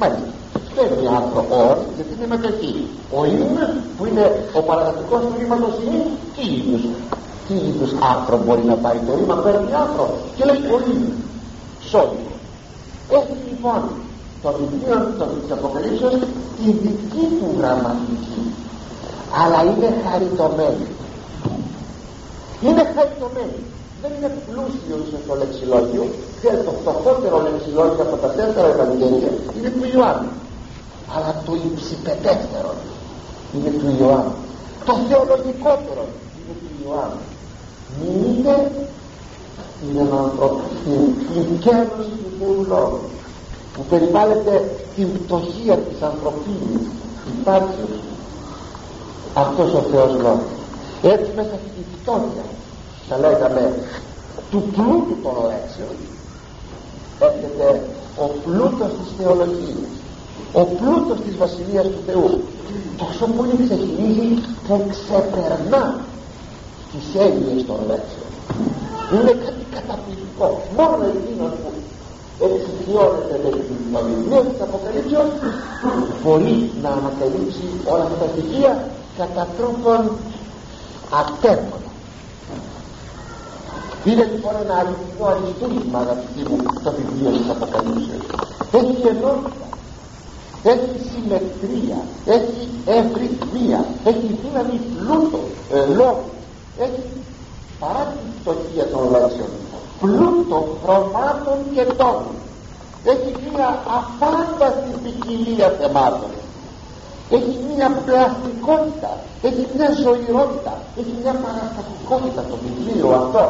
[0.00, 0.28] μάλιστα
[0.74, 1.62] φέρνει άρθρο ο
[1.96, 2.74] γιατί είναι μετοχή.
[3.18, 3.64] Ο είναι
[3.96, 4.24] που είναι
[4.58, 6.02] ο παραδειγματικός του ρήματος είναι
[6.34, 6.82] τι είδους
[7.46, 11.12] τι είδους άρθρο μπορεί να πάρει το ρήμα παίρνει άρθρο και λέει ο είναι
[11.90, 12.30] σώδικο
[13.18, 13.82] έχει λοιπόν
[14.42, 14.96] το βιβλίο
[15.42, 16.14] της Αποκαλύψεως
[16.56, 18.40] τη δική του γραμματική.
[19.40, 20.86] Αλλά είναι χαριτωμένη
[22.64, 23.60] είναι χαριτωμένη
[24.02, 24.96] δεν είναι πλούσιο
[25.28, 26.04] το λεξιλόγιο.
[26.38, 30.32] Ξέρετε το φτωχότερο λεξιλόγιο από τα τέσσερα Ευαγγέλια είναι του Ιωάννου
[31.14, 32.72] αλλά το υψηπετέστερο
[33.54, 34.36] είναι του Ιωάννου
[34.86, 36.04] το θεολογικότερο
[36.36, 37.24] είναι του Ιωάννου
[37.98, 38.54] μείνετε
[39.84, 40.02] είναι
[41.34, 43.00] την κέρδωση του Θεού Λόγου.
[43.74, 46.82] Που περιβάλλεται την πτωχία της ανθρωπίνης
[47.38, 48.00] υπάρξεως
[49.34, 50.59] αυτός ο Θεός Λόγος
[51.02, 52.46] έτσι μέσα στη φτώχεια
[53.08, 53.74] θα λέγαμε
[54.50, 55.96] του πλούτου των λέξεων
[57.20, 57.80] έρχεται
[58.16, 59.90] ο πλούτος της θεολογίας
[60.52, 62.42] ο πλούτος της Βασιλείας του Θεού
[62.96, 64.28] τόσο πολύ ξεχυλίζει
[64.68, 66.00] που ξεπερνά
[66.92, 68.30] τις έννοιες των λέξεων
[69.14, 70.48] είναι κάτι καταπληκτικό.
[70.78, 71.70] Μόνο εκείνος που
[72.44, 75.30] εξοικειώνεται με την βιβλία της Αποκαλύψεως
[76.22, 78.72] μπορεί να ανακαλύψει όλα αυτά τα στοιχεία
[79.18, 80.02] κατά τρόπον
[81.20, 81.88] ατέρμονα.
[84.04, 88.24] Είναι λοιπόν ένα αληθινό αριστούργημα αγαπητοί μου το βιβλίο της Αποκαλύψεως.
[88.72, 89.66] Έχει ενότητα
[90.62, 95.40] έχει συμμετρία έχει ευρυθμία έχει δύναμη πλούτο
[95.72, 96.30] ε, λόγου
[96.78, 97.02] έχει
[97.80, 99.50] παρά την φτωχία των λέξεων
[100.00, 102.34] πλούτο χρωμάτων και τόνων
[103.04, 106.30] έχει μια αφάνταστη ποικιλία θεμάτων
[107.36, 109.10] έχει μια πλαστικότητα
[109.48, 113.42] έχει μια ζωηρότητα έχει μια παραστατικότητα το βιβλίο αυτό.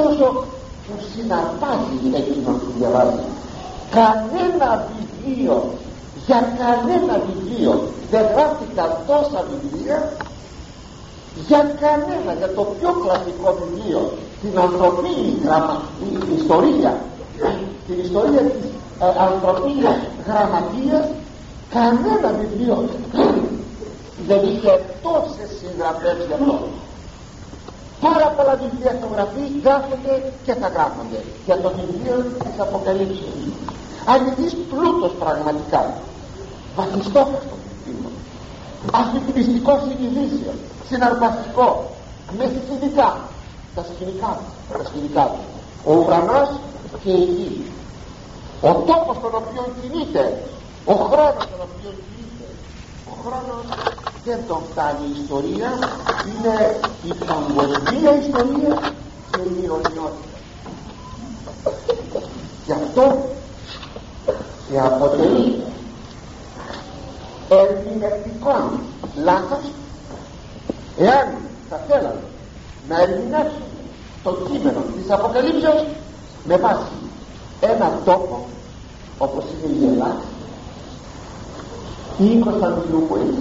[0.00, 0.24] Τόσο
[0.84, 3.24] που συναρπάζει εκείνον που διαβάζει.
[3.98, 5.56] Κανένα βιβλίο
[6.26, 7.72] για κανένα βιβλίο
[8.10, 9.98] δεν γράφτηκαν τόσα βιβλία
[11.48, 14.00] για κανένα για το πιο κλασικό βιβλίο
[14.42, 15.30] την ανθρωπίνη
[15.98, 16.92] την ιστορία.
[17.86, 21.06] Την ιστορία της ε, ανθρωπίνης γραμματείας
[21.74, 22.76] κανένα βιβλίο.
[24.28, 26.56] Δεν είχε τόσες συγγραφές για αυτό
[28.04, 33.32] πάρα πολλά βιβλία έχουν γραφεί γράφονται και θα γράφονται για το βιβλίο της Αποκαλύψης
[34.12, 35.82] αληθής πλούτος πραγματικά.
[36.76, 38.10] Βαθιστόχαστο βιβλίο.
[39.00, 40.52] Αφιπιστικό συνειδήσιο
[40.88, 41.68] συναρπαστικό.
[42.38, 43.08] Με σκηνικά
[43.74, 44.32] τα σκηνικά
[44.72, 45.44] τα σκηνικά του.
[45.88, 46.50] Ο ουρανός
[47.02, 47.50] και η γη.
[48.60, 50.22] Ο τόπος στον οποίο κινείται
[50.84, 52.46] ο χρόνος τον οποίο κινείται
[53.10, 53.64] ο χρόνος
[54.24, 55.70] δεν τον φτάνει η ιστορία
[56.28, 58.92] είναι η παγκοσμία ιστορία
[59.30, 60.38] και η αιωνιότητα
[62.66, 63.26] γι' αυτό
[64.70, 65.62] και αποτελεί
[67.48, 68.80] ερμηνευτικών
[69.22, 69.64] λάθος
[70.98, 71.28] εάν
[71.68, 72.22] θα θέλαμε
[72.88, 73.66] να ερμηνεύσουμε
[74.22, 75.84] το κείμενο της Αποκαλύψεως
[76.44, 76.92] με βάση
[77.60, 78.46] ένα τόπο
[79.18, 80.31] όπως είναι η Ελλάδα
[82.18, 83.34] ή η Κωνσταντινούπολη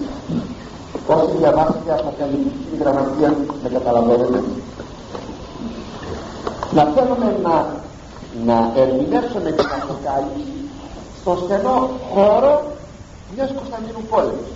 [1.08, 4.44] όσοι διαβάσετε αποκαλυπτική γραμματεία με καταλαβαίνετε.
[6.72, 7.56] Να θέλουμε να,
[8.46, 10.54] να ερμηνεύσουμε την αποκάλυψη
[11.22, 12.64] στο στενό χώρο
[13.36, 14.48] μιας Κωνσταντινούπολης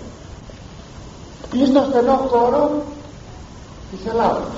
[1.52, 2.70] ή στο στενό χώρο
[3.90, 4.52] της Ελλάδας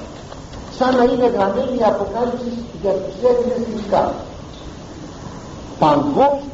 [0.78, 2.50] σαν να είναι γραμμένη η αποκάλυψη
[2.82, 4.14] για τους Έλληνες φυσικά.
[5.78, 6.48] Παγκόσμιο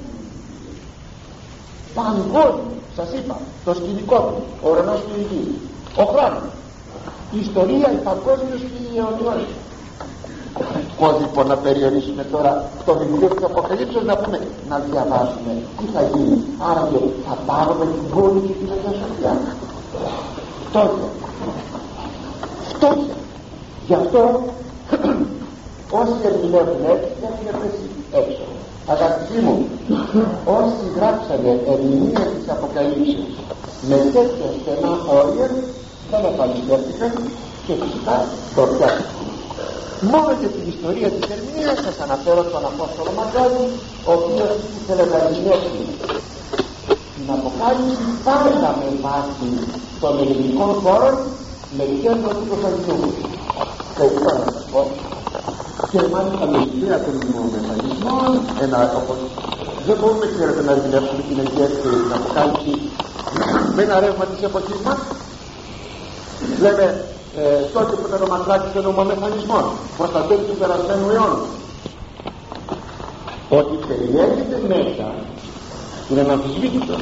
[1.94, 5.44] παγκόσμιο σας είπα το σκηνικό του ο ουρανός και η γη
[6.02, 6.48] ο χρόνος.
[7.36, 9.56] Η ιστορία η παγκόσμιος και η αιωνιότητα
[10.98, 12.52] πως λοιπόν να περιορίσουμε τώρα
[12.86, 16.38] το βιβλίο του Αποκαλύψεως να πούμε να διαβάσουμε τι θα γίνει.
[16.70, 19.32] Άρα και θα πάρουμε την πόλη και την Αγία Σοφιά
[20.74, 21.08] φτώχεια.
[22.68, 23.16] Φτώχεια.
[23.86, 24.20] Γι' αυτό
[26.00, 27.84] όσοι ερμηνεύουν έτσι έχουν πέσει
[28.20, 28.44] έξω
[28.94, 29.56] αγαπητοί μου
[30.58, 33.34] όσοι γράψανε ερμηνεία της Αποκαλύψεως
[33.88, 35.48] με τέτοια στενά όρια
[36.10, 37.12] δεν επαληθεύτηκαν
[37.66, 38.16] και φυσικά
[38.54, 39.24] το πιάσουν
[40.12, 43.64] μόνο για την ιστορία της ερμηνείας σας αναφέρω τον Απόστολο Μαγκάλη
[44.08, 45.82] ο οποίος ήθελε να ερμηνεύσει.
[47.14, 49.46] Την Αποκάλυψη πάντα με βάση
[50.02, 51.14] των ελληνικών χώρων
[51.76, 52.98] με κέντρο του Κωνσταντινού
[53.96, 54.80] και είπα να σας πω
[55.90, 57.14] και μάλιστα με ιδέα των
[57.54, 58.30] μηχανισμών
[58.64, 59.18] ένα όπως
[59.86, 62.72] δεν μπορούμε ξέρετε να ερμηνεύσουμε την Αγία και την Αποκάλυψη
[63.74, 65.00] με ένα ρεύμα της εποχής μας.
[66.64, 66.86] Λέμε
[67.40, 69.64] ε, τότε που ήταν ο Μαντράκης των ομομεχανισμών
[69.98, 71.40] προς τα τέλη του περασμένου αιώνα.
[73.58, 75.06] Ότι περιέχεται μέσα
[76.08, 76.96] είναι αναμφισβήτητο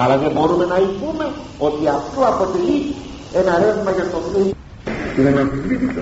[0.00, 1.26] αλλά δεν μπορούμε να υπούμε
[1.58, 2.78] ότι αυτό αποτελεί
[3.40, 4.50] ένα ρεύμα για το οποίο
[5.18, 6.00] είναι αναμφισβήτητο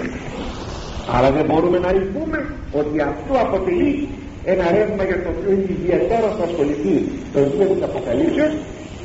[1.14, 2.38] αλλά δεν μπορούμε να υπούμε
[2.80, 4.08] ότι αυτό αποτελεί
[4.44, 6.96] ένα ρεύμα για το οποίο είναι ιδιαίτερο θα ασχοληθεί
[7.32, 8.52] το βιβλίο της Αποκαλύψεως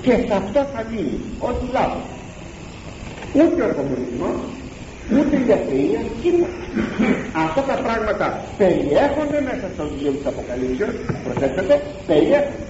[0.01, 1.17] και σε αυτό θα μείνει
[1.49, 2.05] ό,τι λάθος.
[3.39, 4.37] Ούτε ο κομμουνισμός
[5.15, 6.59] ούτε η αθεία τίποτα.
[7.45, 8.27] Αυτά τα πράγματα
[8.61, 10.93] περιέχονται μέσα στο βιβλίο της Αποκαλύψεως.
[11.25, 11.75] Προσέξτε
[12.09, 12.67] περιέχονται.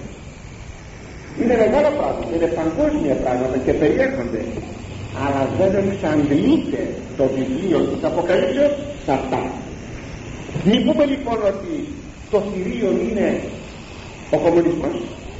[1.40, 4.40] Είναι μεγάλα πράγματα είναι παγκόσμια πράγματα και περιέχονται
[5.22, 8.72] αλλά δεν εξαντλείται το βιβλίο της Αποκαλύψεως
[9.04, 9.42] σε αυτά
[10.64, 11.88] μην πούμε λοιπόν ότι
[12.30, 13.40] το θηρίο είναι
[14.30, 14.96] ο κομμουνισμός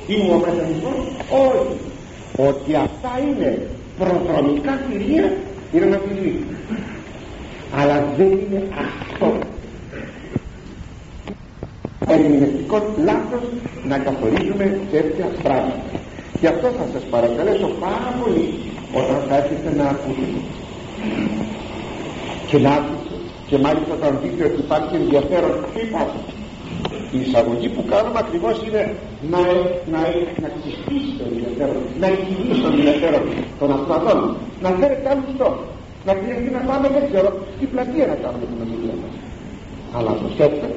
[0.07, 1.01] ή ο μεσανισμός
[1.47, 1.77] όχι.
[2.49, 3.67] Ότι αυτά είναι
[3.99, 5.33] προδρομικά θηρία
[5.73, 6.45] είναι να πει
[7.77, 9.39] αλλά δεν είναι αυτό.
[12.09, 13.43] Ερμηνευτικό λάθος
[13.89, 15.91] να καθορίζουμε τέτοια πράγματα.
[16.41, 18.55] Γι' αυτό θα σας παρακαλέσω πάρα πολύ
[18.99, 20.41] όταν θα έρθετε να ακούσετε
[22.49, 23.15] και να ακούσετε
[23.49, 25.55] και μάλιστα όταν δείτε ότι υπάρχει ενδιαφέρον
[25.87, 26.21] υπάρχει
[27.17, 28.83] η εισαγωγή που κάνουμε ακριβώς είναι
[29.33, 29.43] να,
[29.93, 30.01] να,
[30.43, 33.23] να ξυστήσει το ενδιαφέρον να εκκινήσει το ενδιαφέρον
[33.61, 34.19] των ανθρώπων.
[34.63, 35.69] Να φέρετε άλλους στόχους
[36.07, 39.15] να χρειαστεί να πάμε δεν ξέρω τι πλατεία να κάνουμε την ομιλία μας.
[39.97, 40.69] Αλλά προσέξτε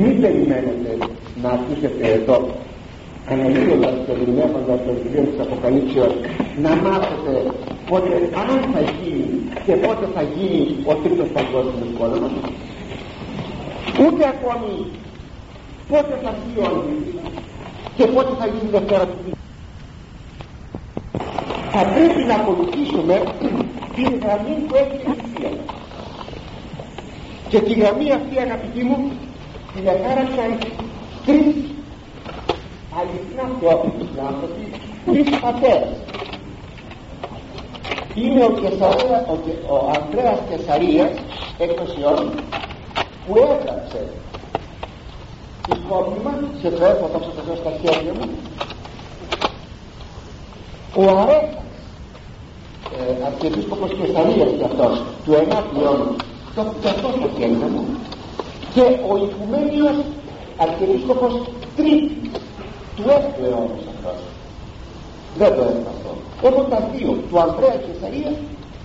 [0.00, 0.90] μην περιμένετε
[1.42, 2.38] να ακούσετε εδώ
[3.30, 6.14] αναλύοντας και ερμηνεύοντας το βιβλίο της Αποκαλύψεως
[6.64, 7.32] να μάθετε
[7.88, 9.28] πότε αν θα γίνει
[9.66, 12.34] και πότε θα γίνει ο τρίτος παγκόσμιος πόλεμος
[14.02, 14.74] ούτε ακόμη
[15.90, 16.84] πότε θα βγει ο
[17.96, 19.36] και πότε θα γίνει η Δευτέρα του
[21.78, 23.22] θα πρέπει να ακολουθήσουμε
[23.94, 25.50] την γραμμή που έχει η Εκκλησία.
[27.48, 29.12] Και τη γραμμή αυτή αγαπητοί μου
[29.74, 30.50] την εκάραξαν
[31.26, 31.75] τρεις
[32.98, 34.64] αληθινά θεόπιτοι άνθρωποι
[35.06, 35.96] τρεις πατέρες.
[38.14, 39.34] Είναι ο, Κεσαρία, ο,
[39.74, 41.10] ο Ανδρέας Κεσαρίας
[41.58, 41.94] εκτός
[43.26, 44.00] που έγραψε
[45.74, 48.28] υπόμνημα σε το έχω δώσω το στα χέρια μου.
[50.96, 51.64] Ο Αρέτας
[52.98, 56.14] ε, αρχιεπίσκοπος Κεσαρίας και αυτός του 9ου αιώνα
[56.54, 57.84] το και αυτό στα χέρια μου
[58.74, 58.80] και
[59.10, 59.96] ο Οικουμένιος
[60.56, 61.32] αρχιεπίσκοπος
[61.76, 62.45] Τρίτης
[62.96, 64.20] του 6ου αιώνα αυτός
[65.38, 66.10] δεν το έχω αυτό.
[66.46, 68.32] Έχω τα δύο του Ανδρέα Κεσαρία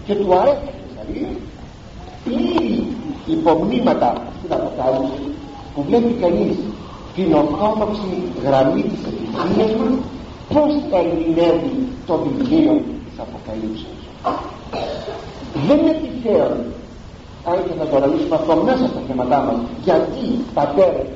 [0.06, 1.32] και του Αρέτα Κεσαρία
[2.26, 2.88] πλήρη
[3.26, 5.24] υπομνήματα στην Αποκάλυψη
[5.74, 6.56] που βλέπει κανείς
[7.15, 8.12] την ορθόδοξη
[8.43, 9.91] γραμμή της Εκκλησίας μας
[10.54, 11.76] πως ερμηνεύει
[12.08, 12.74] το βιβλίο
[13.06, 14.00] της Αποκαλύψεως.
[15.67, 16.52] Δεν είναι τυχαίο
[17.50, 21.08] αν και θα το αναλύσουμε αυτό μέσα στα θέματά μας γιατί πατέρες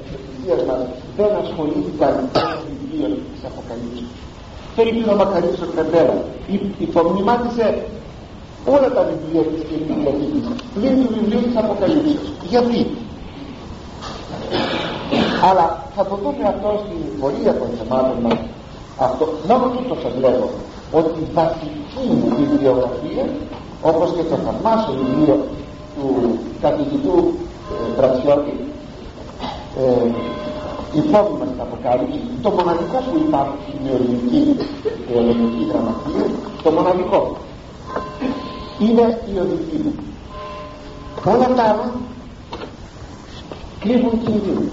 [0.45, 0.81] της Εκκλησίας μας
[1.17, 4.11] δεν ασχολήθηκαν με το βιβλίο της Αποκαλύψεως
[4.75, 6.17] Θέλει ο Μακαρίτης ο Κρεμπέρα
[6.85, 7.67] υπομνημάτισε
[8.73, 9.97] όλα τα βιβλία της και της
[10.73, 12.81] πλην του βιβλίου της Αποκαλύψεως γιατί;
[15.47, 18.39] Αλλά θα το δούμε αυτό στην πορεία των θεμάτων μας.
[19.07, 20.47] Αυτό, μόνο τούτο σας λέω
[20.99, 22.05] ότι η βασική
[22.37, 23.25] βιβλιογραφία
[23.89, 25.37] όπως και το θαυμάσιο βιβλίο
[25.95, 26.07] του
[26.61, 27.15] καθηγητού
[27.71, 28.53] ε, Μπρατσιώτη
[29.79, 30.07] ε,
[31.01, 34.41] υπόβημα στην Αποκάλυψη το μοναδικό που υπάρχει στην ελληνική,
[35.15, 36.25] ελληνική γραμματεία
[36.63, 37.37] το μοναδικό
[38.79, 39.77] είναι η οδική.
[39.83, 39.93] Μου
[41.25, 41.91] όλα τα άλλα
[43.79, 44.69] κρύβουν κινδύνου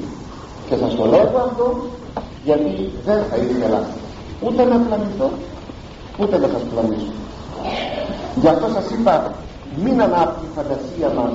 [0.68, 1.76] και σας το λέω αυτό
[2.44, 3.80] γιατί δεν θα ήθελα
[4.40, 5.30] ούτε να πλανηθώ
[6.18, 7.12] ούτε να σας πλανήσω.
[8.40, 9.34] Γι' αυτό σας είπα
[9.82, 11.32] μην ανάπτει η φαντασία μας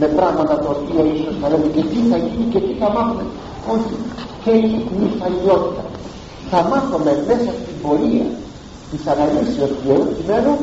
[0.00, 3.24] με πράγματα τα οποία ίσως θα λέμε και τι θα γίνει και τι θα μάθουμε
[3.74, 3.94] όχι.
[4.44, 5.82] Θέλει νυφαλιότητα.
[6.50, 8.26] Θα μάθουμε μέσα στην πορεία
[8.90, 10.54] της αναλύσεως του Ιερού Κειμένου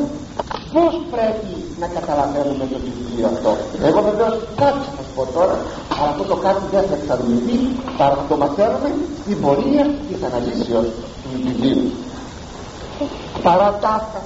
[0.73, 3.51] πως πρέπει να καταλαβαίνουμε το βιβλίο αυτό.
[3.87, 5.55] Εγώ βεβαίως κάτι θα σας πω τώρα
[5.97, 7.57] αλλά αυτό το κάτι δεν θα εξαντληθεί
[7.97, 8.89] παρά να το μαθαίνουμε
[9.21, 10.87] στην πορεία της αναλύσεως
[11.21, 11.85] του βιβλίου
[13.45, 14.21] παρά τα αυτά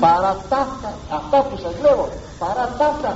[0.00, 2.08] παρά τα αυτά αυτά που σας λέω
[2.42, 3.12] παρά τα αυτά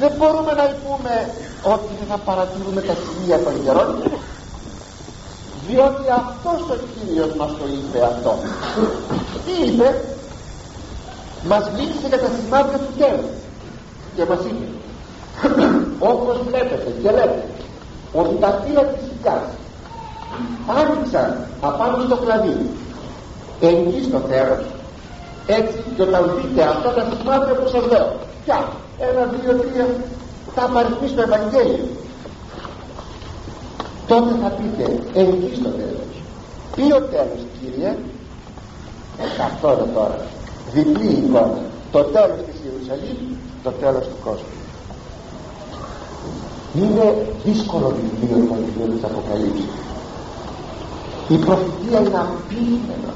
[0.00, 1.12] δεν μπορούμε να πούμε
[1.74, 3.88] ότι δεν θα παρατηρούμε τα σημεία των καιρών
[5.68, 8.32] διότι αυτός ο Κύριος μας το είπε αυτό.
[9.44, 9.88] Τι είπε;
[11.50, 13.36] Μας μίλησε για τα σημάδια του τέλους
[14.14, 14.66] και μας είπε
[15.98, 17.44] όπως βλέπετε και λέτε
[18.12, 19.46] ότι τα φύλλα της ικάς
[20.78, 22.56] άνοιξαν απάνω στο κλαδί
[23.60, 24.64] εκεί στο τέλος
[25.46, 28.08] έτσι και όταν δείτε αυτά τα σημάδια που σας λέω.
[28.44, 28.68] Πια
[29.06, 29.86] ένα, δύο, τρία
[30.54, 31.88] θα απαριθμίσει στο Ευαγγέλιο.
[34.06, 34.84] Τότε θα πείτε
[35.14, 36.08] εκεί στο τέλος
[36.74, 37.96] ποιο τέλος Κύριε.
[39.48, 40.18] Αυτό είναι τώρα.
[40.72, 41.60] Διπλή εικόνα.
[41.92, 43.20] Το τέλος της Ιερουσαλήμ
[43.62, 44.56] το τέλος του κόσμου.
[46.80, 49.74] Είναι δύσκολο βιβλίο το βιβλίο της Αποκαλύψης.
[51.28, 53.12] Η προφητεία είναι απίθμενο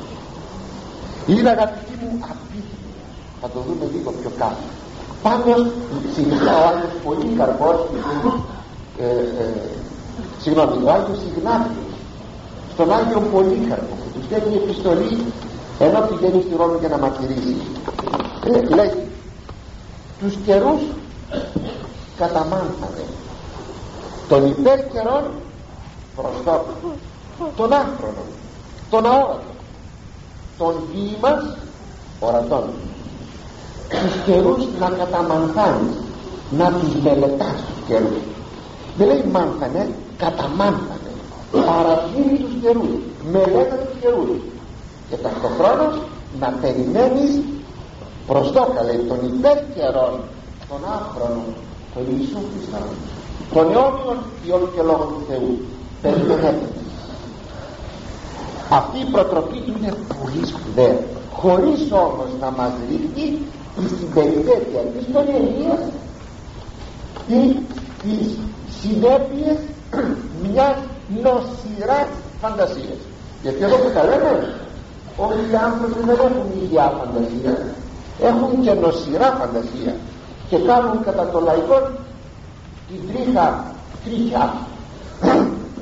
[1.26, 3.03] είναι αγαπητοί μου απίθμενο
[3.41, 4.82] θα το δούμε λίγο πιο κάτω
[5.22, 5.70] πάνω
[6.14, 7.78] συχνά ο Άγιος Πολύκαρπος
[8.98, 9.70] ε, ε,
[10.42, 11.96] συγγνώμη ο Άγιος Ιγνάτιος
[12.72, 15.10] στον Άγιο Πολύκαρπο που τους στέλνει επιστολή
[15.78, 17.56] ενώ πηγαίνει στη Ρώμη για να μαρτυρήσει.
[18.44, 18.92] Ε, λέει
[20.18, 20.80] τους καιρούς
[22.18, 23.04] καταμάνθανε.
[24.28, 25.24] Των υπέρ καιρών
[26.16, 26.92] προστόπου
[27.56, 28.28] των άχρονων
[28.90, 29.52] των αόρατων
[30.58, 30.74] των
[31.20, 31.56] μας
[32.20, 32.64] ορατών
[34.01, 35.97] τους καιρούς να καταμανθάνεις
[36.59, 38.22] να τους μελετάς τους καιρούς.
[38.97, 41.11] Δεν λέει μάνθανε καταμάνθανε.
[41.66, 42.95] Παρατήρει τους καιρούς
[43.32, 44.40] μελέτα τους καιρούς.
[45.09, 45.95] Και ταυτοχρόνως
[46.40, 47.32] να περιμένεις
[48.26, 50.12] προσδόκα λέει των υπέρ καιρών
[50.68, 51.49] των άχρονων
[51.95, 52.82] των Ιησού Χριστό
[53.55, 55.53] των αιώνιων ιών και λόγων του Θεού.
[56.03, 56.68] Περιμένετε.
[58.70, 60.99] Αυτή η προτροπή του είναι πολύ σπουδαία.
[61.32, 63.38] Χωρίς όμως να μας ρίχνει
[63.76, 65.82] στην περιπέτεια της πολυεργίας
[67.38, 67.42] ή
[68.02, 68.26] τις
[68.80, 69.58] συνέπειες
[70.42, 70.76] μιας
[71.22, 72.08] νοσηράς
[72.40, 73.00] φαντασίας.
[73.42, 74.32] Γιατί εδώ που τα λέμε
[75.16, 77.54] όλοι οι άνθρωποι δεν έχουν ίδια φαντασία.
[78.28, 79.94] Έχουν και νοσηρά φαντασία
[80.48, 81.78] και κάνουν κατά το λαϊκό
[82.88, 83.64] την τρίχα
[84.04, 84.44] τρίχα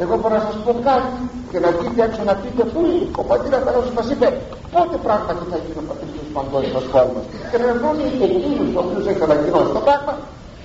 [0.02, 1.18] εγώ μπορώ να σας πω κάτι
[1.50, 4.26] και να βγείτε έξω να πείτε πού είναι ο πατήρας Θανάσης μας είπε
[4.72, 9.22] πότε πράγματι θα γίνει ο πατήρας παγκόσμιος κόσμος και να βρουν εκείνους ο οποίους έχει
[9.28, 10.14] ανακοινώσει το πράγμα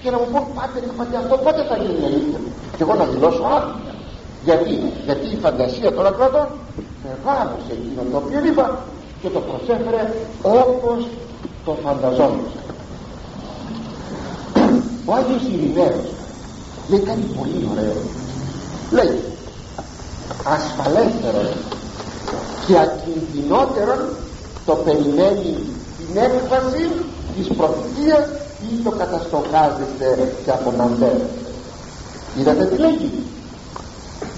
[0.02, 2.40] και να μου πούν πάτε ρε αυτό πότε θα γίνει αλήθεια
[2.76, 3.72] και εγώ να δηλώσω άλλο
[4.48, 4.72] γιατί,
[5.06, 6.48] γιατί η φαντασία των ακρατών
[7.06, 8.66] μεγάλωσε εκείνο το οποίο είπα
[9.22, 10.04] και το προσέφερε
[10.42, 11.00] όπως
[11.66, 12.60] το φανταζόμαστε.
[15.06, 16.06] Ο Άγιος Ειρηναίος
[16.90, 17.98] λέει κάτι πολύ ωραίο.
[18.92, 19.20] Λέει
[20.56, 21.52] ασφαλέστερος
[22.66, 23.96] και ακινδυνότερο
[24.66, 25.54] το περιμένει
[25.98, 26.84] την έκφαση
[27.36, 28.26] της προφητείας
[28.70, 30.08] ή το καταστοχάζεται
[30.44, 31.30] και αποναντεύεται
[32.38, 33.12] είδατε τι λέγει;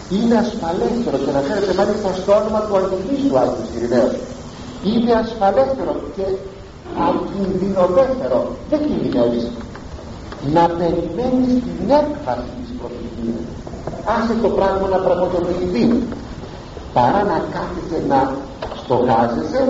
[0.09, 4.11] Είναι ασφαλέστερο και να φέρετε μάλιστα στο όνομα του Αγίου Άγιου Συριναίου
[4.83, 6.25] είναι ασφαλέστερο και
[7.07, 9.45] ακινδυνοδέστερο δεν κινδυνεύεις.
[10.53, 13.43] Να περιμένεις την έκφαση της προφητείας.
[14.15, 15.85] Άσε το πράγμα να πραγματοποιηθεί.
[16.93, 18.19] Παρά να κάθεσαι να
[18.81, 19.63] στοχάζεσαι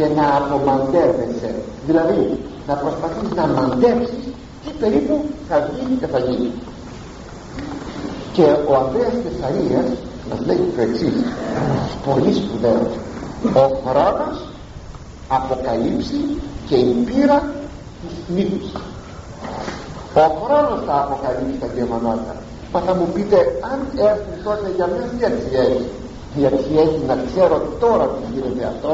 [0.00, 1.54] και να απομαντεύεσαι
[1.86, 4.24] δηλαδή να προσπαθείς να μαντέψεις
[4.62, 6.52] τι περίπου θα γίνει και θα γίνει.
[8.32, 9.88] Και ο Ανδρέας Κεσαρίας
[10.28, 11.16] μας λέει το εξής
[12.06, 12.92] πολύ σπουδαίος.
[13.62, 14.36] Ο χρόνος
[15.28, 16.20] αποκαλύψει
[16.68, 17.38] και η πείρα
[18.00, 18.72] της μύθους
[20.14, 22.34] ο χρόνος θα αποκαλύψει τα γεμονότα
[22.72, 23.38] μα θα μου πείτε
[23.72, 23.78] αν
[24.10, 25.86] έρθει τότε για μένα τι έτσι έχει;
[26.34, 28.92] Τι έτσι έχει να ξέρω τώρα τι γίνεται αυτό;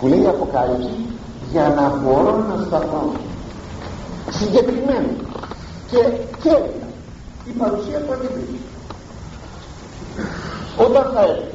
[0.00, 0.94] Που λέει η Αποκάλυψη
[1.50, 3.12] για να μπορώ να σταθώ.
[4.30, 5.12] Συγκεκριμένο
[5.90, 6.02] και
[6.42, 6.54] και
[7.50, 8.58] η παρουσία του Αγίου
[10.76, 11.54] όταν θα έρθει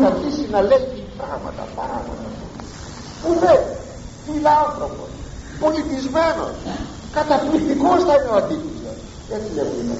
[0.00, 0.86] θα αρχίσει να λέει
[1.16, 2.24] πράγματα πράγματα
[3.22, 3.60] που δεν
[4.28, 5.08] είναι άνθρωπος
[5.60, 6.54] πολιτισμένος
[7.12, 8.98] καταπληκτικός θα είναι ο αντίπληκτος
[9.34, 9.94] έτσι λέγουμε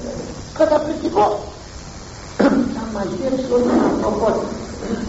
[0.59, 1.35] καταπληκτικός.
[2.75, 4.60] Θα μαζέψει όλη την ανθρωπότητα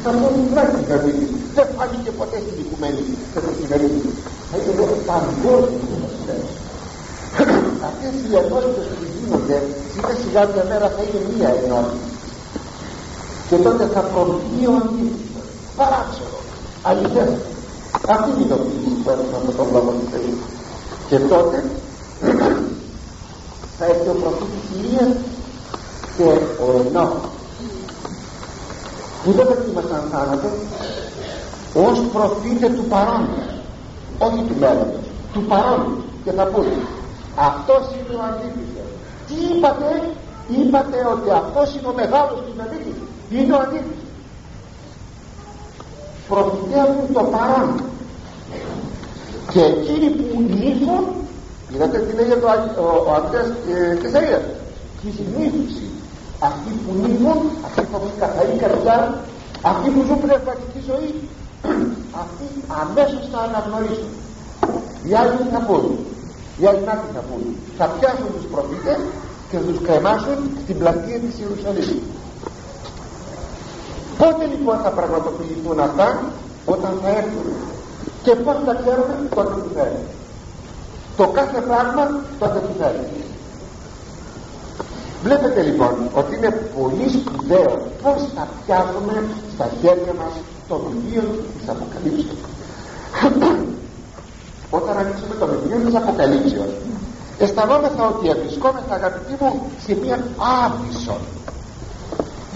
[0.02, 1.12] θα μόνοι βράχει δηλαδή
[1.56, 3.02] δεν φάνηκε ποτέ στην οικουμένη
[3.32, 3.68] και στην
[4.48, 6.02] θα είναι εδώ παγκόσμιο
[7.88, 9.56] αυτές οι ενότητες που γίνονται
[9.92, 12.06] σιγά σιγά μια μέρα θα είναι μία ενότητα.
[13.48, 15.48] Και τότε θα προβεί ο αντίθετος
[15.78, 16.38] παράξενο
[16.88, 17.32] αληθές.
[18.14, 20.34] Αυτή είναι η ειδοποίηση που έχουμε από τον λόγο του Θεού
[21.08, 21.58] και τότε
[23.78, 25.12] θα έρθει ο προφήτης Ηλίας
[26.16, 26.28] και
[26.64, 27.06] ο Ενώ
[29.22, 30.48] που δεν δοκίμασαν θάνατο
[31.74, 33.46] ως προφήτε του παρόντος
[34.18, 36.76] όχι του μέλλοντος του παρόντος και θα πούνε
[37.48, 38.88] αυτός είναι ο αντίθετος
[39.26, 39.90] τι είπατε
[40.58, 42.98] είπατε ότι αυτός είναι ο μεγάλος του Μελίκης
[43.30, 44.02] είναι ο αντίθετος
[46.28, 47.70] προφητεύουν το παρόν
[49.52, 51.04] και εκείνοι που νύχουν
[51.72, 52.50] είδατε τι λέει ο,
[52.80, 53.48] ο, ο Αντρέας
[54.14, 54.40] ε,
[55.00, 55.91] τη νύχουση
[56.48, 58.96] αυτοί που νύχουν αυτοί που έχουν καθαρή καρδιά
[59.70, 61.10] αυτοί που ζουν πνευματική ζωή
[62.22, 62.46] αυτοί
[62.82, 64.12] αμέσως θα αναγνωρίσουν.
[65.06, 65.84] Οι άλλοι τι θα πούν
[66.58, 67.42] οι άλλοι να θα πούν
[67.78, 68.98] θα πιάσουν τους προφήτες
[69.48, 71.98] και θα τους κρεμάσουν στην πλατεία της Ιερουσαλήμ.
[74.18, 76.08] Πότε λοιπόν θα πραγματοποιηθούν αυτά;
[76.74, 77.46] Όταν θα έρθουν.
[78.22, 80.08] Και πώς θα ξέρουμε τότε που θα έρθουν.
[81.16, 82.04] Το κάθε πράγμα
[82.38, 83.21] τότε που θα έρθουν
[85.22, 90.34] βλέπετε λοιπόν ότι είναι πολύ σπουδαίο πως θα πιάσουμε στα χέρια μας
[90.68, 91.24] το βιβλίο
[91.58, 92.40] της Αποκαλύψεως.
[94.78, 96.72] Όταν ανοίξουμε το βιβλίο της Αποκαλύψεως
[97.38, 100.18] αισθανόμεθα ότι βρισκόμεθα αγαπητοί μου σε μια
[100.62, 101.16] άβυσο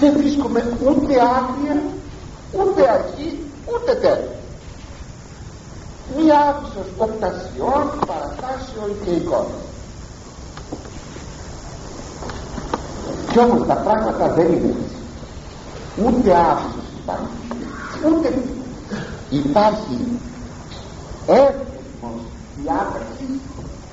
[0.01, 1.81] δεν βρίσκουμε ούτε άκρη
[2.53, 3.29] ούτε αρχή
[3.73, 4.35] ούτε τέλος.
[6.17, 9.63] Μία άβυσος οπτασιών, παραστάσεων και εικόνων
[13.37, 14.97] κι όμως τα πράγματα δεν είναι έτσι.
[16.05, 17.37] Ούτε άβυσος υπάρχει
[18.07, 18.29] ούτε
[19.41, 19.97] υπάρχει
[21.27, 22.27] εύκολος
[22.57, 23.29] διάταξη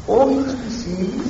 [0.06, 1.30] όλης της ύλης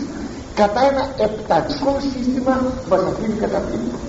[0.59, 3.99] κατά ένα επτατικό σύστημα που μας αφήνει καταπληκτικό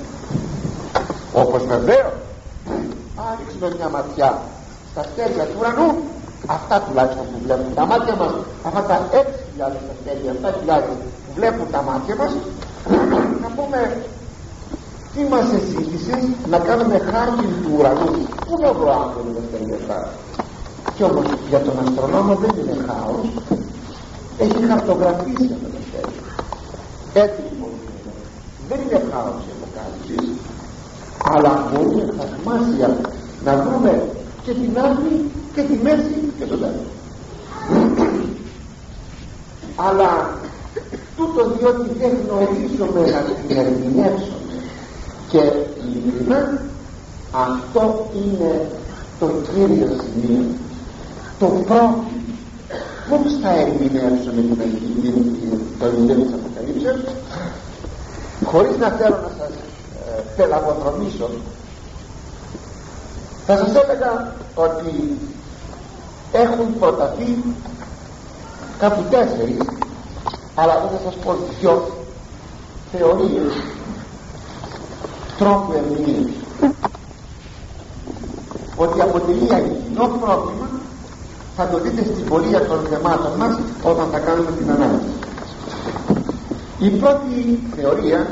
[1.42, 2.08] όπως βεβαίω
[3.24, 4.30] αν ρίξουμε μια ματιά
[4.90, 5.88] στα αστέρια του ουρανού.
[6.46, 8.32] Αυτά τουλάχιστον που βλέπουν τα μάτια μας
[8.68, 9.20] αυτά τα 6.000
[9.94, 10.32] αστέρια
[10.78, 10.82] 7.000
[11.26, 12.32] που βλέπουν τα μάτια μας
[13.42, 13.80] να πούμε
[15.14, 16.16] τι μας εσύγησε
[16.48, 18.10] να κάνουμε χάρτη του ουρανού.
[18.46, 20.12] Πού να βρω άνθρωποι τα αστέρια αυτά
[20.94, 23.28] κι όμως για τον αστρονόμο δεν είναι χάος.
[24.38, 26.22] Έχει χαρτογραφήσει αυτά τα αστέρια
[27.14, 27.72] έτσι λοιπόν
[28.68, 30.16] δεν είναι χάος η αποκάλυψη
[31.32, 32.96] αλλά μπορεί θαυμάσια
[33.44, 34.08] να βρούμε
[34.42, 36.88] και την άκρη και τη μέση και το τέλος
[39.76, 40.38] αλλά
[41.16, 44.54] τούτο διότι δεν γνωρίζουμε να την ερμηνεύσουμε
[45.28, 45.40] και
[45.84, 46.60] ειλικρινά
[47.32, 48.68] αυτό είναι
[49.18, 50.44] το κύριο σημείο.
[51.38, 52.04] Το πρώτο
[53.08, 54.42] πώς θα ερμηνεύσουμε
[55.78, 57.00] το βιβλίο της Αποκαλύψεως
[58.44, 59.52] χωρίς να θέλω να σας
[60.36, 61.30] πελαγοδρομήσω
[63.46, 65.18] θα σας έλεγα ότι
[66.32, 67.36] έχουν προταθεί
[68.78, 69.56] κάπου τέσσερις
[70.54, 71.88] αλλά δεν θα σας πω δυο
[72.92, 73.52] θεωρίες
[75.38, 76.30] τρόπου ερμηνείας.
[78.76, 80.68] Ότι αποτελεί κοινό πρόβλημα
[81.56, 85.14] θα το δείτε στην πορεία των θεμάτων μας όταν θα κάνουμε την ανάλυση.
[86.78, 88.26] Η πρώτη θεωρία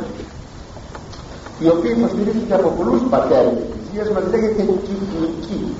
[1.58, 5.74] η οποία υποστηρίζεται από πολλούς πατέρες της Εκκλησίας μας λέγεται κυκλική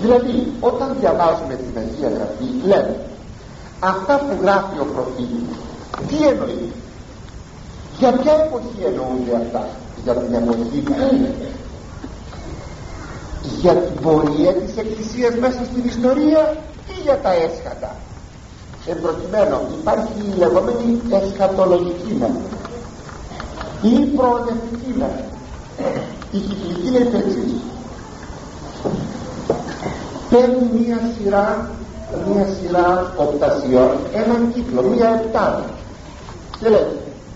[0.00, 2.96] δηλαδή όταν διαβάζουμε την Αγία Γραφή λέμε
[3.80, 5.48] αυτά που γράφει ο προφήτης
[6.08, 6.72] τι εννοεί;
[7.98, 9.68] Για ποια εποχή εννοούνται αυτά;
[10.04, 11.34] Για την εποχή που είναι.
[13.60, 16.56] Για την πορεία της Εκκλησίας μέσα στην ιστορία
[16.86, 17.90] ή για τα έσχατα;
[18.86, 22.64] Εν προκειμένου υπάρχει η λεγόμενη εσχατολογική μέθοδος
[23.82, 25.24] ή προοδευτική μέρα.
[26.32, 27.52] Η κυκλική λέει το εξής.
[30.30, 31.70] Παίρνει μία σειρά
[32.26, 35.64] μία σειρά οπτασιών έναν κύκλο, μία επτάδα.
[36.60, 36.88] Και λέει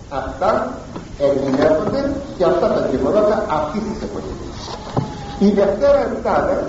[0.09, 0.73] αυτά
[1.19, 4.59] ερμηνεύονται και αυτά τα γεγονότα αυτής της εποχής.
[5.39, 6.67] Η δευτέρα επτάδα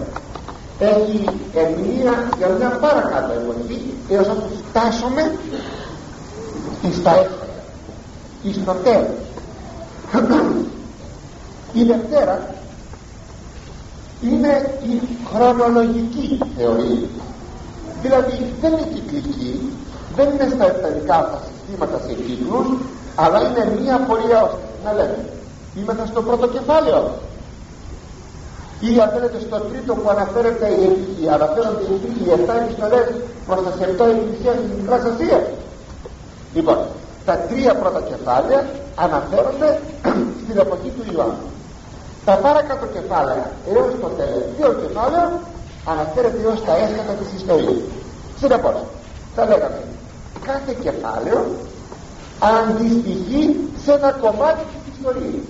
[0.78, 1.24] έχει
[1.55, 4.34] ερμηνεία για μια παρακάτω εποχή έως να
[4.68, 5.32] φτάσουμε
[7.00, 7.42] στα έφερα
[8.62, 10.66] στο τέλος.
[11.72, 12.55] Η Δευτέρα
[14.22, 15.00] είναι η
[15.34, 17.09] χρονολογική θεωρία
[18.03, 19.72] δηλαδή δεν είναι κυκλική
[20.16, 22.66] δεν είναι στα επταρικά τα συστήματα σε κύκλους
[23.14, 24.42] αλλά είναι μία πορεία.
[24.42, 25.18] Ώστε να λέμε
[25.74, 27.03] είμαστε στο πρώτο κεφάλαιο.
[28.80, 33.07] Ή αν θέλετε στο τρίτο που αναφέρεται η εποχή αναφέρονται οι οι 7 επιστολές
[33.46, 35.44] προς τα σεπτό εκκλησίας της Μικράς Ασίας.
[36.55, 36.78] Λοιπόν
[37.24, 39.70] τα τρία πρώτα κεφάλαια αναφέρονται
[40.42, 41.48] στην εποχή του Ιωάννου.
[42.24, 45.30] Τα παρακάτω κεφάλαια έως το τελευταίο κεφάλαιο
[45.85, 47.83] αναφέρεται έως τα έσκατα της ιστορίας.
[48.39, 48.74] Συνεπώς
[49.35, 49.83] θα λέγαμε
[50.45, 51.41] κάθε κεφάλαιο
[52.39, 53.43] αντιστοιχεί
[53.85, 55.45] σε ένα κομμάτι της ιστορίας.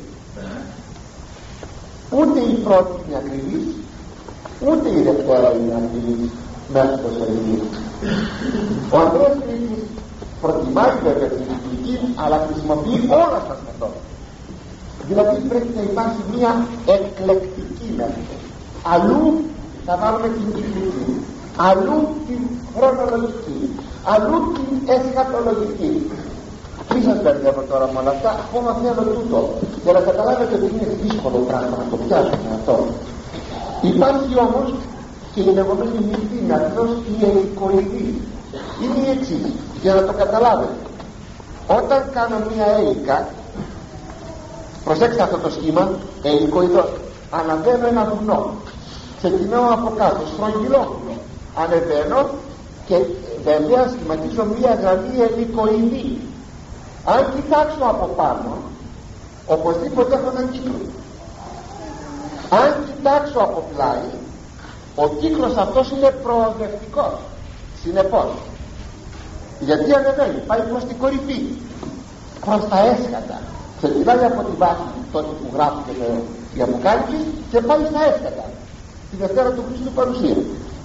[2.11, 3.67] Ούτε η πρώτη είναι ακριβής
[4.69, 6.31] ούτε η δευτέρα είναι ακριβής
[6.73, 7.57] μέσα στο σελίδι.
[8.93, 9.83] Ο Ανδρέας Κρήτης
[10.41, 14.05] προτιμάει βέβαια την λειτουργική αλλά χρησιμοποιεί όλα τα μεθόδια.
[15.09, 16.53] Δηλαδή πρέπει να υπάρχει μια
[16.97, 18.37] εκλεκτική μέθοδο
[18.95, 19.45] αλλού
[19.87, 21.11] θα βάλουμε την κυκλική
[21.69, 22.43] αλλού την
[22.77, 23.59] χρονολογική.
[24.13, 25.93] Αλλού την εσχατολογική.
[26.95, 29.41] Μη σας μπερδεύω τώρα με όλα αυτά; Ακόμα θέλω τούτο.
[29.85, 32.77] Για να καταλάβετε ότι είναι δύσκολο πράγμα να το πιάσουμε αυτό.
[33.93, 34.69] Υπάρχει όμως
[35.33, 38.21] και η λεγόμενη μυθή μεθός η ελικοειδή
[38.83, 39.47] είναι η εξής
[39.83, 40.77] για να το καταλάβετε.
[41.79, 43.29] Όταν κάνω μια έλικα
[44.85, 45.91] προσέξτε αυτό το σχήμα
[46.23, 46.91] ελικοειδός
[47.31, 48.51] αναβαίνω ένα βουνό
[49.23, 51.01] ξεκινάω από κάτω στρογγυλό.
[51.63, 52.21] Ανεβαίνω
[52.87, 52.97] και
[53.45, 56.21] βέβαια σχηματίζω μια γραμμή ελικοειδή.
[57.05, 58.51] Αν κοιτάξω από πάνω
[59.47, 60.81] οπωσδήποτε έχω έναν κύκλο.
[62.51, 64.09] Αν κοιτάξω από πλάι
[64.95, 67.19] ο κύκλος αυτός είναι προοδευτικός.
[67.83, 68.31] Συνεπώς
[69.61, 71.41] γιατί ανεβαίνει πάει προς την κορυφή
[72.45, 73.39] προς τα έσχατα.
[73.79, 75.93] Ξεκινάει από τη βάση τότε που γράφηκε
[76.55, 77.19] η αποκάλυψη
[77.51, 78.45] και πάει στα έσχατα
[79.13, 80.37] τη Δευτέρα του Χριστού παρουσία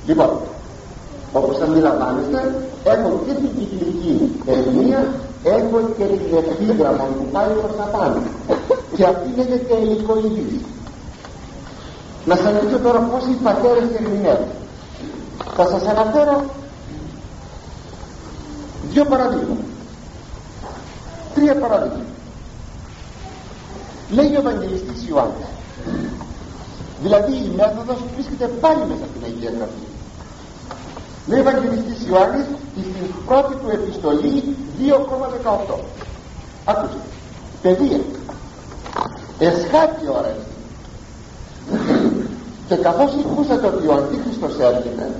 [0.05, 0.31] λοιπόν
[1.33, 2.39] όπως αντιλαμβάνεστε
[2.83, 4.13] έχω και την κυκλική
[4.45, 5.01] ερμηνεία
[5.43, 8.21] έχω και την επίγραμμα που πάει προς τα πάνω.
[8.95, 10.61] Και αυτή λέγεται ελικοειδής
[12.25, 14.47] να σας δείξω τώρα πως οι πατέρες ερμηνεύουν.
[15.55, 16.43] Θα σας αναφέρω
[18.91, 19.61] δύο παραδείγματα.
[21.35, 22.03] Τρία παραδείγματα.
[24.11, 25.47] Λέει ο Ευαγγελιστής Ιωάννης
[27.03, 29.85] δηλαδή η μέθοδος βρίσκεται πάλι μέσα στην Αγία Γραφή.
[31.27, 32.93] Λέει ο Ευαγγελιστής Ιωάννης στην
[33.27, 34.35] πρώτη του επιστολή
[35.73, 35.79] 2,18
[36.65, 36.99] ακούστε
[37.61, 37.99] παιδεία.
[39.39, 40.35] Εσχάτη ώρα
[42.67, 45.11] και καθώς ακούσατε ότι ο Αντίχριστος έρχεται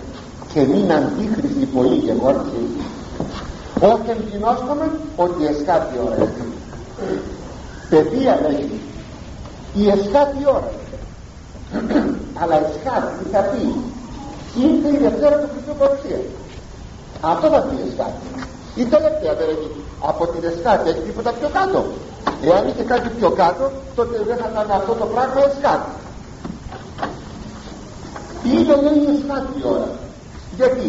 [0.53, 2.67] και μην αντίχριστοι πολύ και γόρτιοι
[3.81, 6.31] όχι εμπεινώσκομαι ότι εσχάτη ώρα
[7.89, 8.79] παιδεία λέγει
[9.75, 10.71] η εσχάτη ώρα
[12.41, 13.61] αλλά εσχάτη θα πει
[14.65, 16.19] ήρθε η Δευτέρα του Χριστού Παρουσία
[17.21, 18.27] αυτό θα πει εσχάτη
[18.81, 19.69] η τελευταία δεν έχει
[20.09, 21.79] από την εσχάτη έχει τίποτα πιο κάτω.
[22.47, 25.91] Εάν είχε κάτι πιο κάτω τότε δεν θα ήταν αυτό το πράγμα εσχάτη
[28.51, 29.89] είναι λέει εσχάτη ώρα.
[30.59, 30.87] Γιατί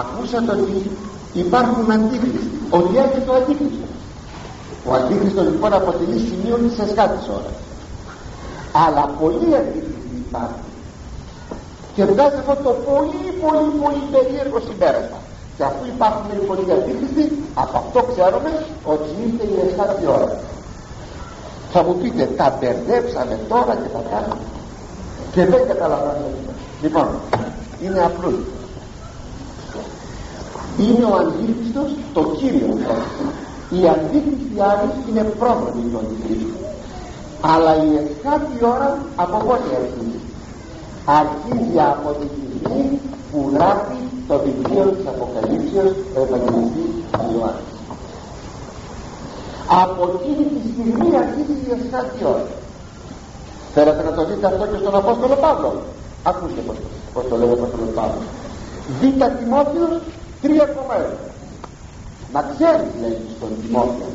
[0.00, 0.90] ακούσατε ότι
[1.32, 3.86] υπάρχουν αντίχριστοι ότι έρχεται ο αντίχριστο
[4.88, 7.52] ο αντίχριστος λοιπόν αποτελεί σημείο της εσχάτης ώρα.
[8.84, 9.97] Αλλά πολλοί αντίχριστοι
[10.28, 10.68] υπάρχουν
[11.98, 15.20] και βγάζει αυτό το πολύ πολύ πολύ περίεργο συμπέρασμα.
[15.56, 17.24] Και αφού υπάρχουν οι πολλοί αντίχριστοι
[17.62, 18.52] από αυτό ξέρουμε
[18.92, 20.30] ότι ήρθε η εσχάτη ώρα.
[21.72, 24.46] Θα μου πείτε τα μπερδέψαμε τώρα και τα κάνουμε
[25.32, 26.52] και δεν καταλαβαίνουμε
[26.82, 27.08] λοιπόν
[27.82, 28.32] είναι απλό
[30.82, 32.72] είναι ο αντίχριστος το κύριο.
[33.78, 36.58] Η αντίχριστη άλλη είναι πρόγραμμη του αντιχρίστου
[37.40, 40.17] αλλά η εσχάτη ώρα από πότε αρχίζει
[41.16, 43.00] αρχίζει από τη στιγμή
[43.30, 46.92] που γράφει το βιβλίο της Αποκαλύψεως ο Ευαγγελιστής
[47.32, 47.76] Ιωάννης
[49.82, 52.46] από εκείνη τη στιγμή αρχίζει η εσχάτη ώρα
[53.74, 55.72] θέλετε να το δείτε αυτό και στον Απόστολο Παύλο
[56.30, 56.76] ακούστε πως,
[57.14, 58.26] πως το λέει ο Απόστολος Παύλος
[58.98, 59.94] Β' Τιμόθεος
[60.42, 60.48] 3,1
[62.34, 64.10] να ξέρεις λέει στον Τιμόθεο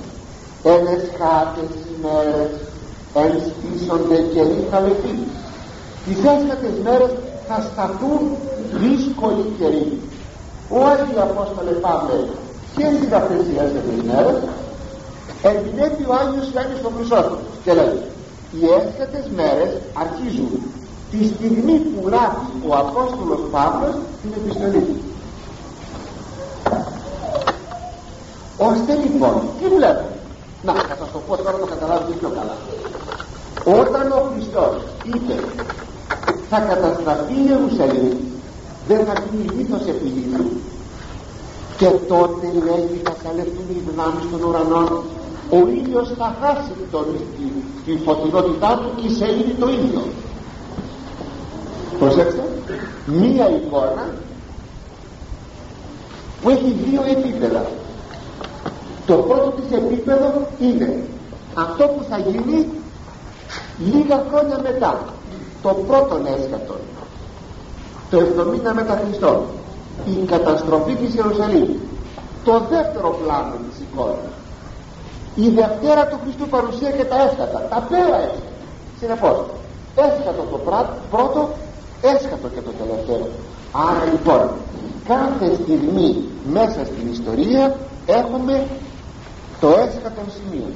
[0.71, 2.51] εν εσχάτες ημέρες
[3.21, 5.15] εν στήσονται καιροί χαλεποί
[6.05, 7.11] τις έσχατες μέρες
[7.47, 8.21] θα σταθούν
[8.83, 9.87] δύσκολοι καιροί.
[10.75, 12.19] Ο Άγιο Απόστολε Παύλε
[12.75, 14.37] ποιες είναι αυτές οι έσχατες μέρες.
[15.49, 17.97] Εμπινέπει ο Άγιος Ιωάννης στον Χρυσόστομο και λέει
[18.55, 19.71] οι έσχατες μέρες
[20.03, 20.53] αρχίζουν
[21.11, 24.97] τη στιγμή που γράφει ο Απόστολος Παύλος την επιστολή του
[28.69, 30.05] ώστε λοιπόν τι βλέπω
[30.65, 32.55] να θα σας το πω τώρα το καταλάβετε πιο καλά.
[33.79, 34.73] Όταν ο Χριστός
[35.03, 35.35] είπε
[36.49, 38.17] θα καταστραφεί η Ιερουσαλήμ.
[38.87, 40.09] Δεν θα γίνει λίθος επί
[41.77, 45.03] και τότε λέει θα καλευτούν οι δυνάμεις των ουρανών.
[45.49, 47.05] Ο ήλιος θα χάσει τον,
[47.37, 47.45] τη,
[47.85, 49.25] τη φωτεινότητά του και σε
[49.59, 50.03] το ήλιο.
[51.99, 52.43] Προσέξτε
[53.05, 54.05] μία εικόνα
[56.41, 57.65] που έχει δύο επίπεδα.
[59.05, 61.03] Το πρώτο της επίπεδο είναι
[61.53, 62.67] αυτό που θα γίνει
[63.77, 65.12] λίγα χρόνια μετά
[65.63, 66.75] το πρώτο έσκατο
[68.09, 69.45] το 70 μετά Χριστό.
[70.05, 71.69] Η καταστροφή της Ιερουσαλήμ.
[72.43, 74.33] Το δεύτερο πλάνο της εικόνας.
[75.35, 78.53] Η Δευτέρα του Χριστού παρουσία και τα έσκατα τα πέρα έσκατα
[78.99, 79.37] συνεπώς
[79.95, 80.57] έσκατο το
[81.11, 81.49] πρώτο
[82.01, 83.27] έσκατο και το τελευταίο.
[83.71, 84.49] Άρα λοιπόν
[85.07, 86.23] κάθε στιγμή
[86.57, 88.65] μέσα στην ιστορία έχουμε
[89.59, 90.69] το έσκατο σημείο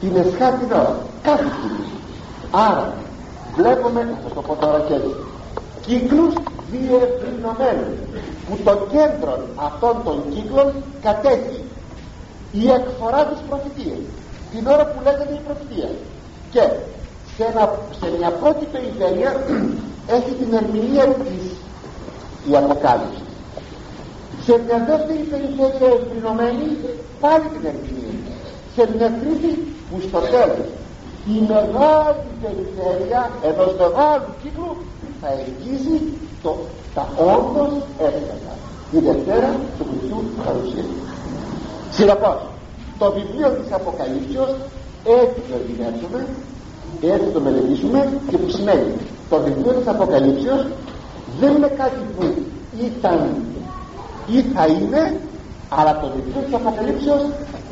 [0.00, 1.86] την εσχάτη ώρα κάθε στιγμή.
[2.50, 2.94] Άρα
[3.56, 5.14] βλέπουμε θα το πω τώρα και έτσι
[5.86, 6.34] κύκλους
[6.70, 7.98] διευρυνωμένους
[8.46, 10.72] που το κέντρο αυτών των κύκλων
[11.02, 11.60] κατέχει.
[12.52, 14.02] Η εκφορά της προφητείας
[14.52, 15.90] την ώρα που λέγεται η προφητεία.
[16.54, 16.64] Και
[17.36, 17.44] σε,
[18.00, 19.30] σε μια πρώτη περιφέρεια
[20.16, 21.44] έχει την ερμηνεία της
[22.50, 23.24] η Αποκάλυψη.
[24.46, 26.66] Σε μια δεύτερη περιφέρεια ευρυνωμένη
[27.20, 28.16] πάλι την ερμηνεία.
[28.74, 29.52] Σε μια τρίτη
[29.88, 30.68] που στο τέλος
[31.26, 34.76] η μεγάλη περιφέρεια ενός μεγάλου κύκλου
[35.20, 35.98] θα εγγύζει
[36.42, 36.56] το,
[36.94, 38.52] τα όντως έσκατα
[38.96, 40.84] η Δευτέρα του Χριστού παρουσία
[41.90, 42.38] συνεπώς
[42.98, 44.50] το βιβλίο της Αποκαλύψεως
[45.04, 46.20] έτσι το ερμηνεύσουμε
[47.00, 48.00] έτσι το μελετήσουμε
[48.30, 48.92] και που σημαίνει
[49.30, 50.66] το βιβλίο της Αποκαλύψεως
[51.40, 52.24] δεν είναι κάτι που
[52.88, 53.20] ήταν
[54.26, 55.20] ή θα είναι
[55.68, 57.22] αλλά το βιβλίο της Αποκαλύψεως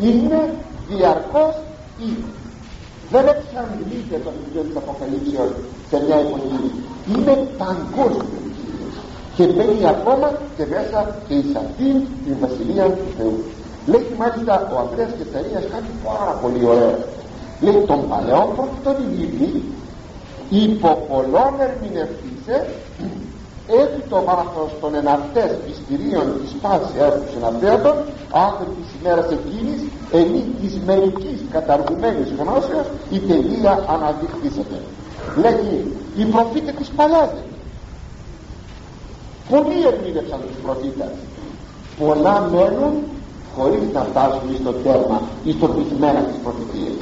[0.01, 0.55] είναι
[0.88, 1.55] διαρκώς
[1.98, 2.09] ή
[3.12, 5.52] δεν εξαντλείται το βιβλίο της Αποκαλύψεως
[5.90, 6.64] σε μια εποχή.
[7.12, 8.42] Είναι παγκόσμιο
[9.36, 13.36] και μπαίνει ακόμα και μέσα και εις αυτήν την Βασιλεία του Θεού.
[13.90, 16.96] Λέει μάλιστα ο Ανδρέας Κεσαρίας κάτι πάρα πολύ ωραίο.
[17.64, 19.61] Λέει τον παλαιό πρώτο βιβλίο
[20.50, 22.56] υπό πολλών ερμηνευτήσε
[23.80, 26.90] έχει το βάθος των εναυτές πιστηρίων της πάσης
[27.20, 27.96] τους συναντέατων
[28.48, 29.80] άνθρωποι της ημέρας εκείνης
[30.12, 34.78] ενή της μερικής καταργουμένης γνώσεως η τελεία αναδειχθήσεται
[35.36, 37.30] λέγει οι προφήτες της παλιάς
[39.50, 41.12] πολλοί ερμήνευσαν τους προφήτες.
[42.00, 42.94] Πολλά μένουν
[43.54, 47.00] χωρίς να φτάσουν στο τέρμα ή στο πεισμένα της προφητείας.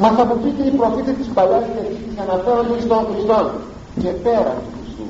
[0.00, 3.38] Μας θα μου πείτε οι προφήτες της παλιάς διαθήκης αναφέρονται στον Χριστό
[4.02, 5.06] και πέρα του Χριστού.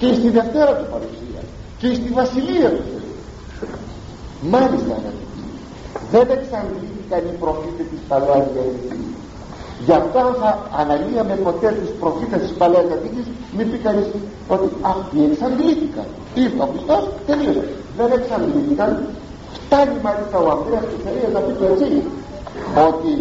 [0.00, 1.42] Και στη Δευτέρα του παρουσία.
[1.80, 3.10] Και στη Βασιλεία του Θεού.
[4.54, 5.25] Μάλιστα αγαπητοί
[6.12, 9.04] δεν εξαντλήθηκαν οι προφήτες της παλαιάς διαθήκης.
[9.86, 10.50] Γι' αυτό θα
[10.80, 13.26] αναλύαμε ποτέ τους προφήτες της παλαιάς διαθήκης.
[13.56, 14.06] Μην πει κανείς
[14.54, 16.08] ότι αυτοί εξαντλήθηκαν
[16.42, 17.64] ήρθε ο Χριστός τελείωσε
[17.96, 18.90] δεν εξαντλήθηκαν.
[19.64, 22.02] Φτάνει μάλιστα ο Ανδρέας του Θεού να πει το έτσι
[22.88, 23.14] ότι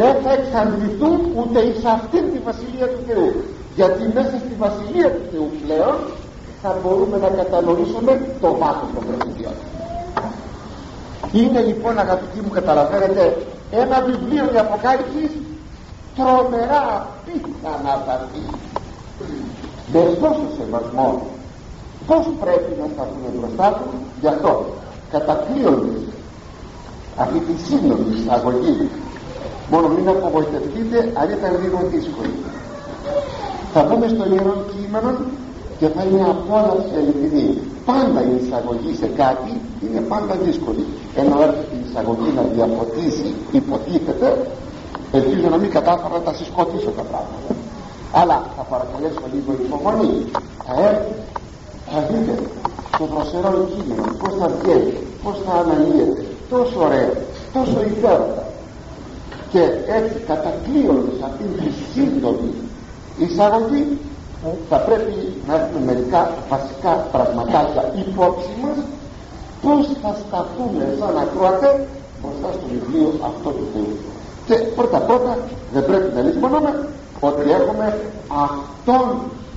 [0.00, 3.30] δεν θα εξαντληθούν ούτε εις αυτήν τη Βασιλεία του Θεού.
[3.78, 5.96] Γιατί μέσα στη Βασιλεία του Θεού πλέον
[6.62, 8.12] θα μπορούμε να κατανοήσουμε
[8.42, 9.56] το βάθος των προφητείων
[11.32, 13.36] είναι λοιπόν αγαπητοί μου καταλαβαίνετε
[13.70, 15.30] ένα βιβλίο για αποκάλυψης
[16.16, 18.44] τρομερά απίθανα παρτί
[19.92, 21.26] με τόσο σεβασμό
[22.06, 24.66] πως πρέπει να σταθούμε μπροστά τους γι' αυτό
[25.10, 26.00] κατακλείοντας
[27.16, 28.88] αυτή τη σύνολη εισαγωγή
[29.70, 32.34] μόνο μην απογοητευτείτε αν ήταν λίγο δύσκολη.
[33.72, 35.10] Θα μπούμε στο ιερό κείμενο
[35.78, 37.48] και θα είναι απόλαυση αληθινή
[37.88, 39.52] πάντα η εισαγωγή σε κάτι
[39.84, 40.84] είναι πάντα δύσκολη.
[41.20, 43.28] Ενώ έρθει η εισαγωγή να διαφωτίσει
[43.60, 44.28] υποτίθεται
[45.12, 47.52] ελπίζω να μην κατάφερα να τα συσκοτήσω τα πράγματα.
[48.20, 50.14] Αλλά θα παρακαλέσω λίγο υπομονή.
[50.66, 51.14] Θα έρθει
[51.90, 52.34] θα δείτε
[52.98, 56.24] το δροσερό κείμενο πως θα βγαίνει πως θα αναλύεται.
[56.50, 57.12] Τόσο ωραίο
[57.52, 58.44] τόσο υπέροχα.
[59.52, 59.62] Και
[59.98, 62.52] έτσι κατακλείοντας αυτήν τη σύντομη
[63.18, 63.98] εισαγωγή
[64.68, 65.16] θα πρέπει
[65.46, 68.78] να έχουμε μερικά βασικά πραγματάκια υπόψη μας
[69.62, 71.76] πως θα σταθούμε σαν ακροατές
[72.20, 73.92] μπροστά στο βιβλίο αυτό του Θεού
[74.48, 75.38] και πρώτα πρώτα
[75.72, 76.88] δεν πρέπει να λησμονούμε
[77.20, 77.86] ότι έχουμε
[78.46, 79.06] αυτόν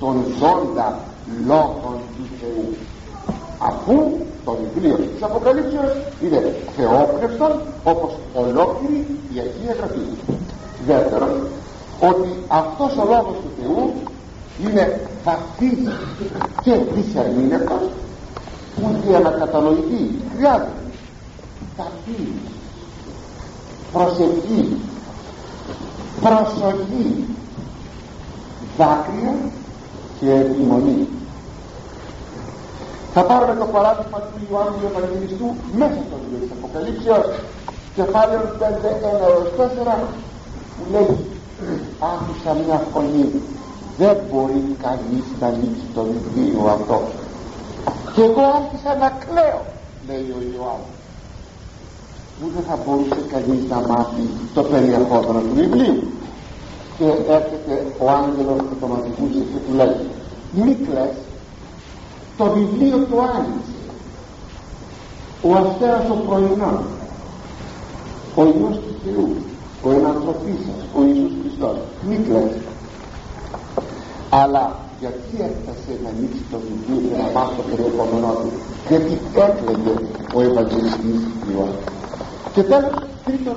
[0.00, 0.98] τον ζώντα
[1.46, 2.64] λόγων του Θεού.
[3.58, 3.94] Αφού
[4.44, 7.52] το βιβλίο της Αποκαλύψεως είναι θεόπνευστον
[7.84, 10.06] όπως ολόκληρη η Αγία Γραφή.
[10.86, 11.34] Δεύτερον
[12.00, 13.92] ότι αυτός ο λόγος του Θεού
[14.60, 15.90] είναι βαθύς
[16.62, 17.82] και δυσερμήνευτος
[18.74, 20.02] που για να κατανοηθεί
[20.34, 20.72] χρειάζεται
[21.76, 22.28] βαθύς
[23.92, 24.68] προσευχής
[26.20, 27.14] προσοχής
[28.78, 29.34] δάκρυα
[30.20, 31.08] και επιμονή.
[33.14, 35.48] Θα πάρουμε το παράδειγμα του Ιωάννου του Ευαγγελιστού
[35.80, 37.26] μέσα στο βιβλίο της Αποκαλύψεως
[37.94, 40.04] κεφάλαιο 5 1 4
[40.74, 41.16] που λέει
[42.12, 43.26] άκουσα μια φωνή
[43.98, 47.06] δεν μπορεί κανείς να ανοίξει το βιβλίο αυτός.
[48.14, 49.62] Και εγώ άρχισα να κλαίω
[50.08, 50.98] λέει ο Ιωάννης.
[52.42, 54.24] Ούτε θα μπορούσε κανείς να μάθει
[54.54, 56.02] το περιεχόμενο του βιβλίου.
[56.98, 59.96] Και έρχεται ο άγγελος που το μαθηκούσε και του λέει
[60.52, 61.16] μη κλαις
[62.36, 63.80] το βιβλίο του άνοιξε
[65.42, 66.82] ο αστέρας ο πρωινός
[68.34, 69.36] ο Υιός του Θεού
[69.82, 71.76] ο ενανθρωπής σας ο Ιησούς Χριστός.
[72.08, 72.52] Μη κλαις
[74.40, 74.64] αλλά
[75.00, 78.50] γιατί έφτασε να ανοίξει το βιβλίο και να μάθει το περιεχόμενό του;
[78.88, 79.12] Γιατί
[79.46, 79.94] έκλαιγε
[80.36, 81.20] ο Ευαγγελιστής
[81.50, 81.86] Ιωάννης.
[82.54, 83.56] Και τέλος τρίτον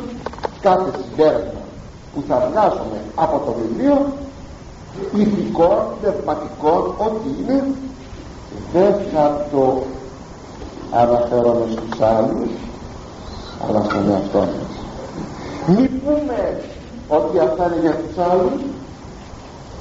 [0.68, 1.64] κάθε συμπέρασμα
[2.12, 3.96] που θα βγάζουμε από το βιβλίο
[5.22, 7.58] ηθικών, πνευματικών, ό,τι είναι
[8.74, 9.84] δεν θα το
[11.02, 12.52] αναφέρομαι στους άλλους
[13.64, 14.72] αλλά στον εαυτό μας.
[15.68, 16.62] Μη πούμε
[17.08, 18.62] ότι αυτά είναι για τους άλλους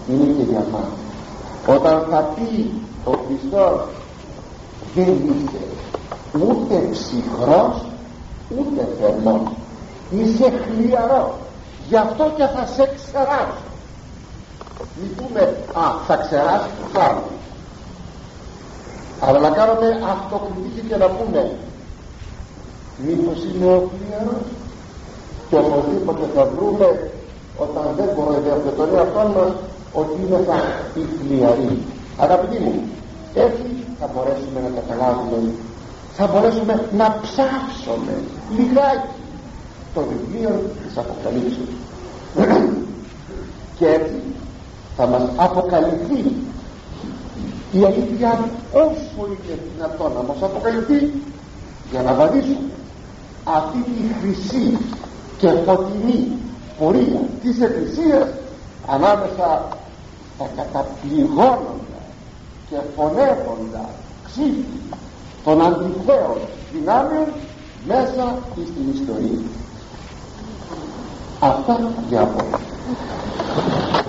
[0.08, 0.90] είναι και για μας
[1.66, 2.72] όταν θα πει
[3.04, 3.88] ο Χριστός
[4.94, 5.64] δεν είσαι
[6.32, 7.84] ούτε ψυχρός
[8.58, 9.40] ούτε θερμός
[10.10, 11.32] είσαι χλιαρός.
[11.88, 13.72] Γι' αυτό και θα σε ξεράσω
[15.00, 15.40] μη πούμε
[15.72, 17.32] α θα ξεράσει τους άλλους
[19.20, 21.56] αλλά να κάνουμε αυτοκριτική και να πούμε
[23.06, 24.44] μήπως είναι ο χλιαρός
[25.48, 27.10] και οπωσδήποτε θα βρούμε
[27.58, 29.52] όταν δεν κοροϊδεύουμε τον εαυτό μας
[29.94, 30.58] ότι είναι θα
[31.00, 31.78] η χλιαρή
[32.18, 32.82] αγαπητοί μου
[33.34, 33.66] έτσι
[34.00, 35.52] θα μπορέσουμε να καταλάβουμε
[36.16, 38.14] θα μπορέσουμε να ψάξουμε
[38.56, 39.14] λιγάκι
[39.94, 41.68] το βιβλίο της Αποκαλύψεως.
[43.78, 44.22] Και έτσι
[44.96, 46.34] θα μας αποκαλυφθεί
[47.72, 51.12] η αλήθεια όσο είναι δυνατόν να μας αποκαλυφθεί
[51.90, 52.70] για να βαδίσουμε
[53.44, 54.78] αυτή τη χρυσή
[55.38, 56.28] και φωτεινή
[56.78, 58.28] πορεία της Εκκλησίας
[58.86, 59.68] ανάμεσα
[60.34, 62.02] στα καταπληγώνοντα
[62.70, 63.88] και φωνεύοντα
[64.24, 64.64] ξύφη
[65.44, 66.38] των αντιθέων
[66.72, 67.26] δυνάμεων
[67.86, 69.42] μέσα στην ιστορία.
[71.40, 74.03] Αυτά για απόψε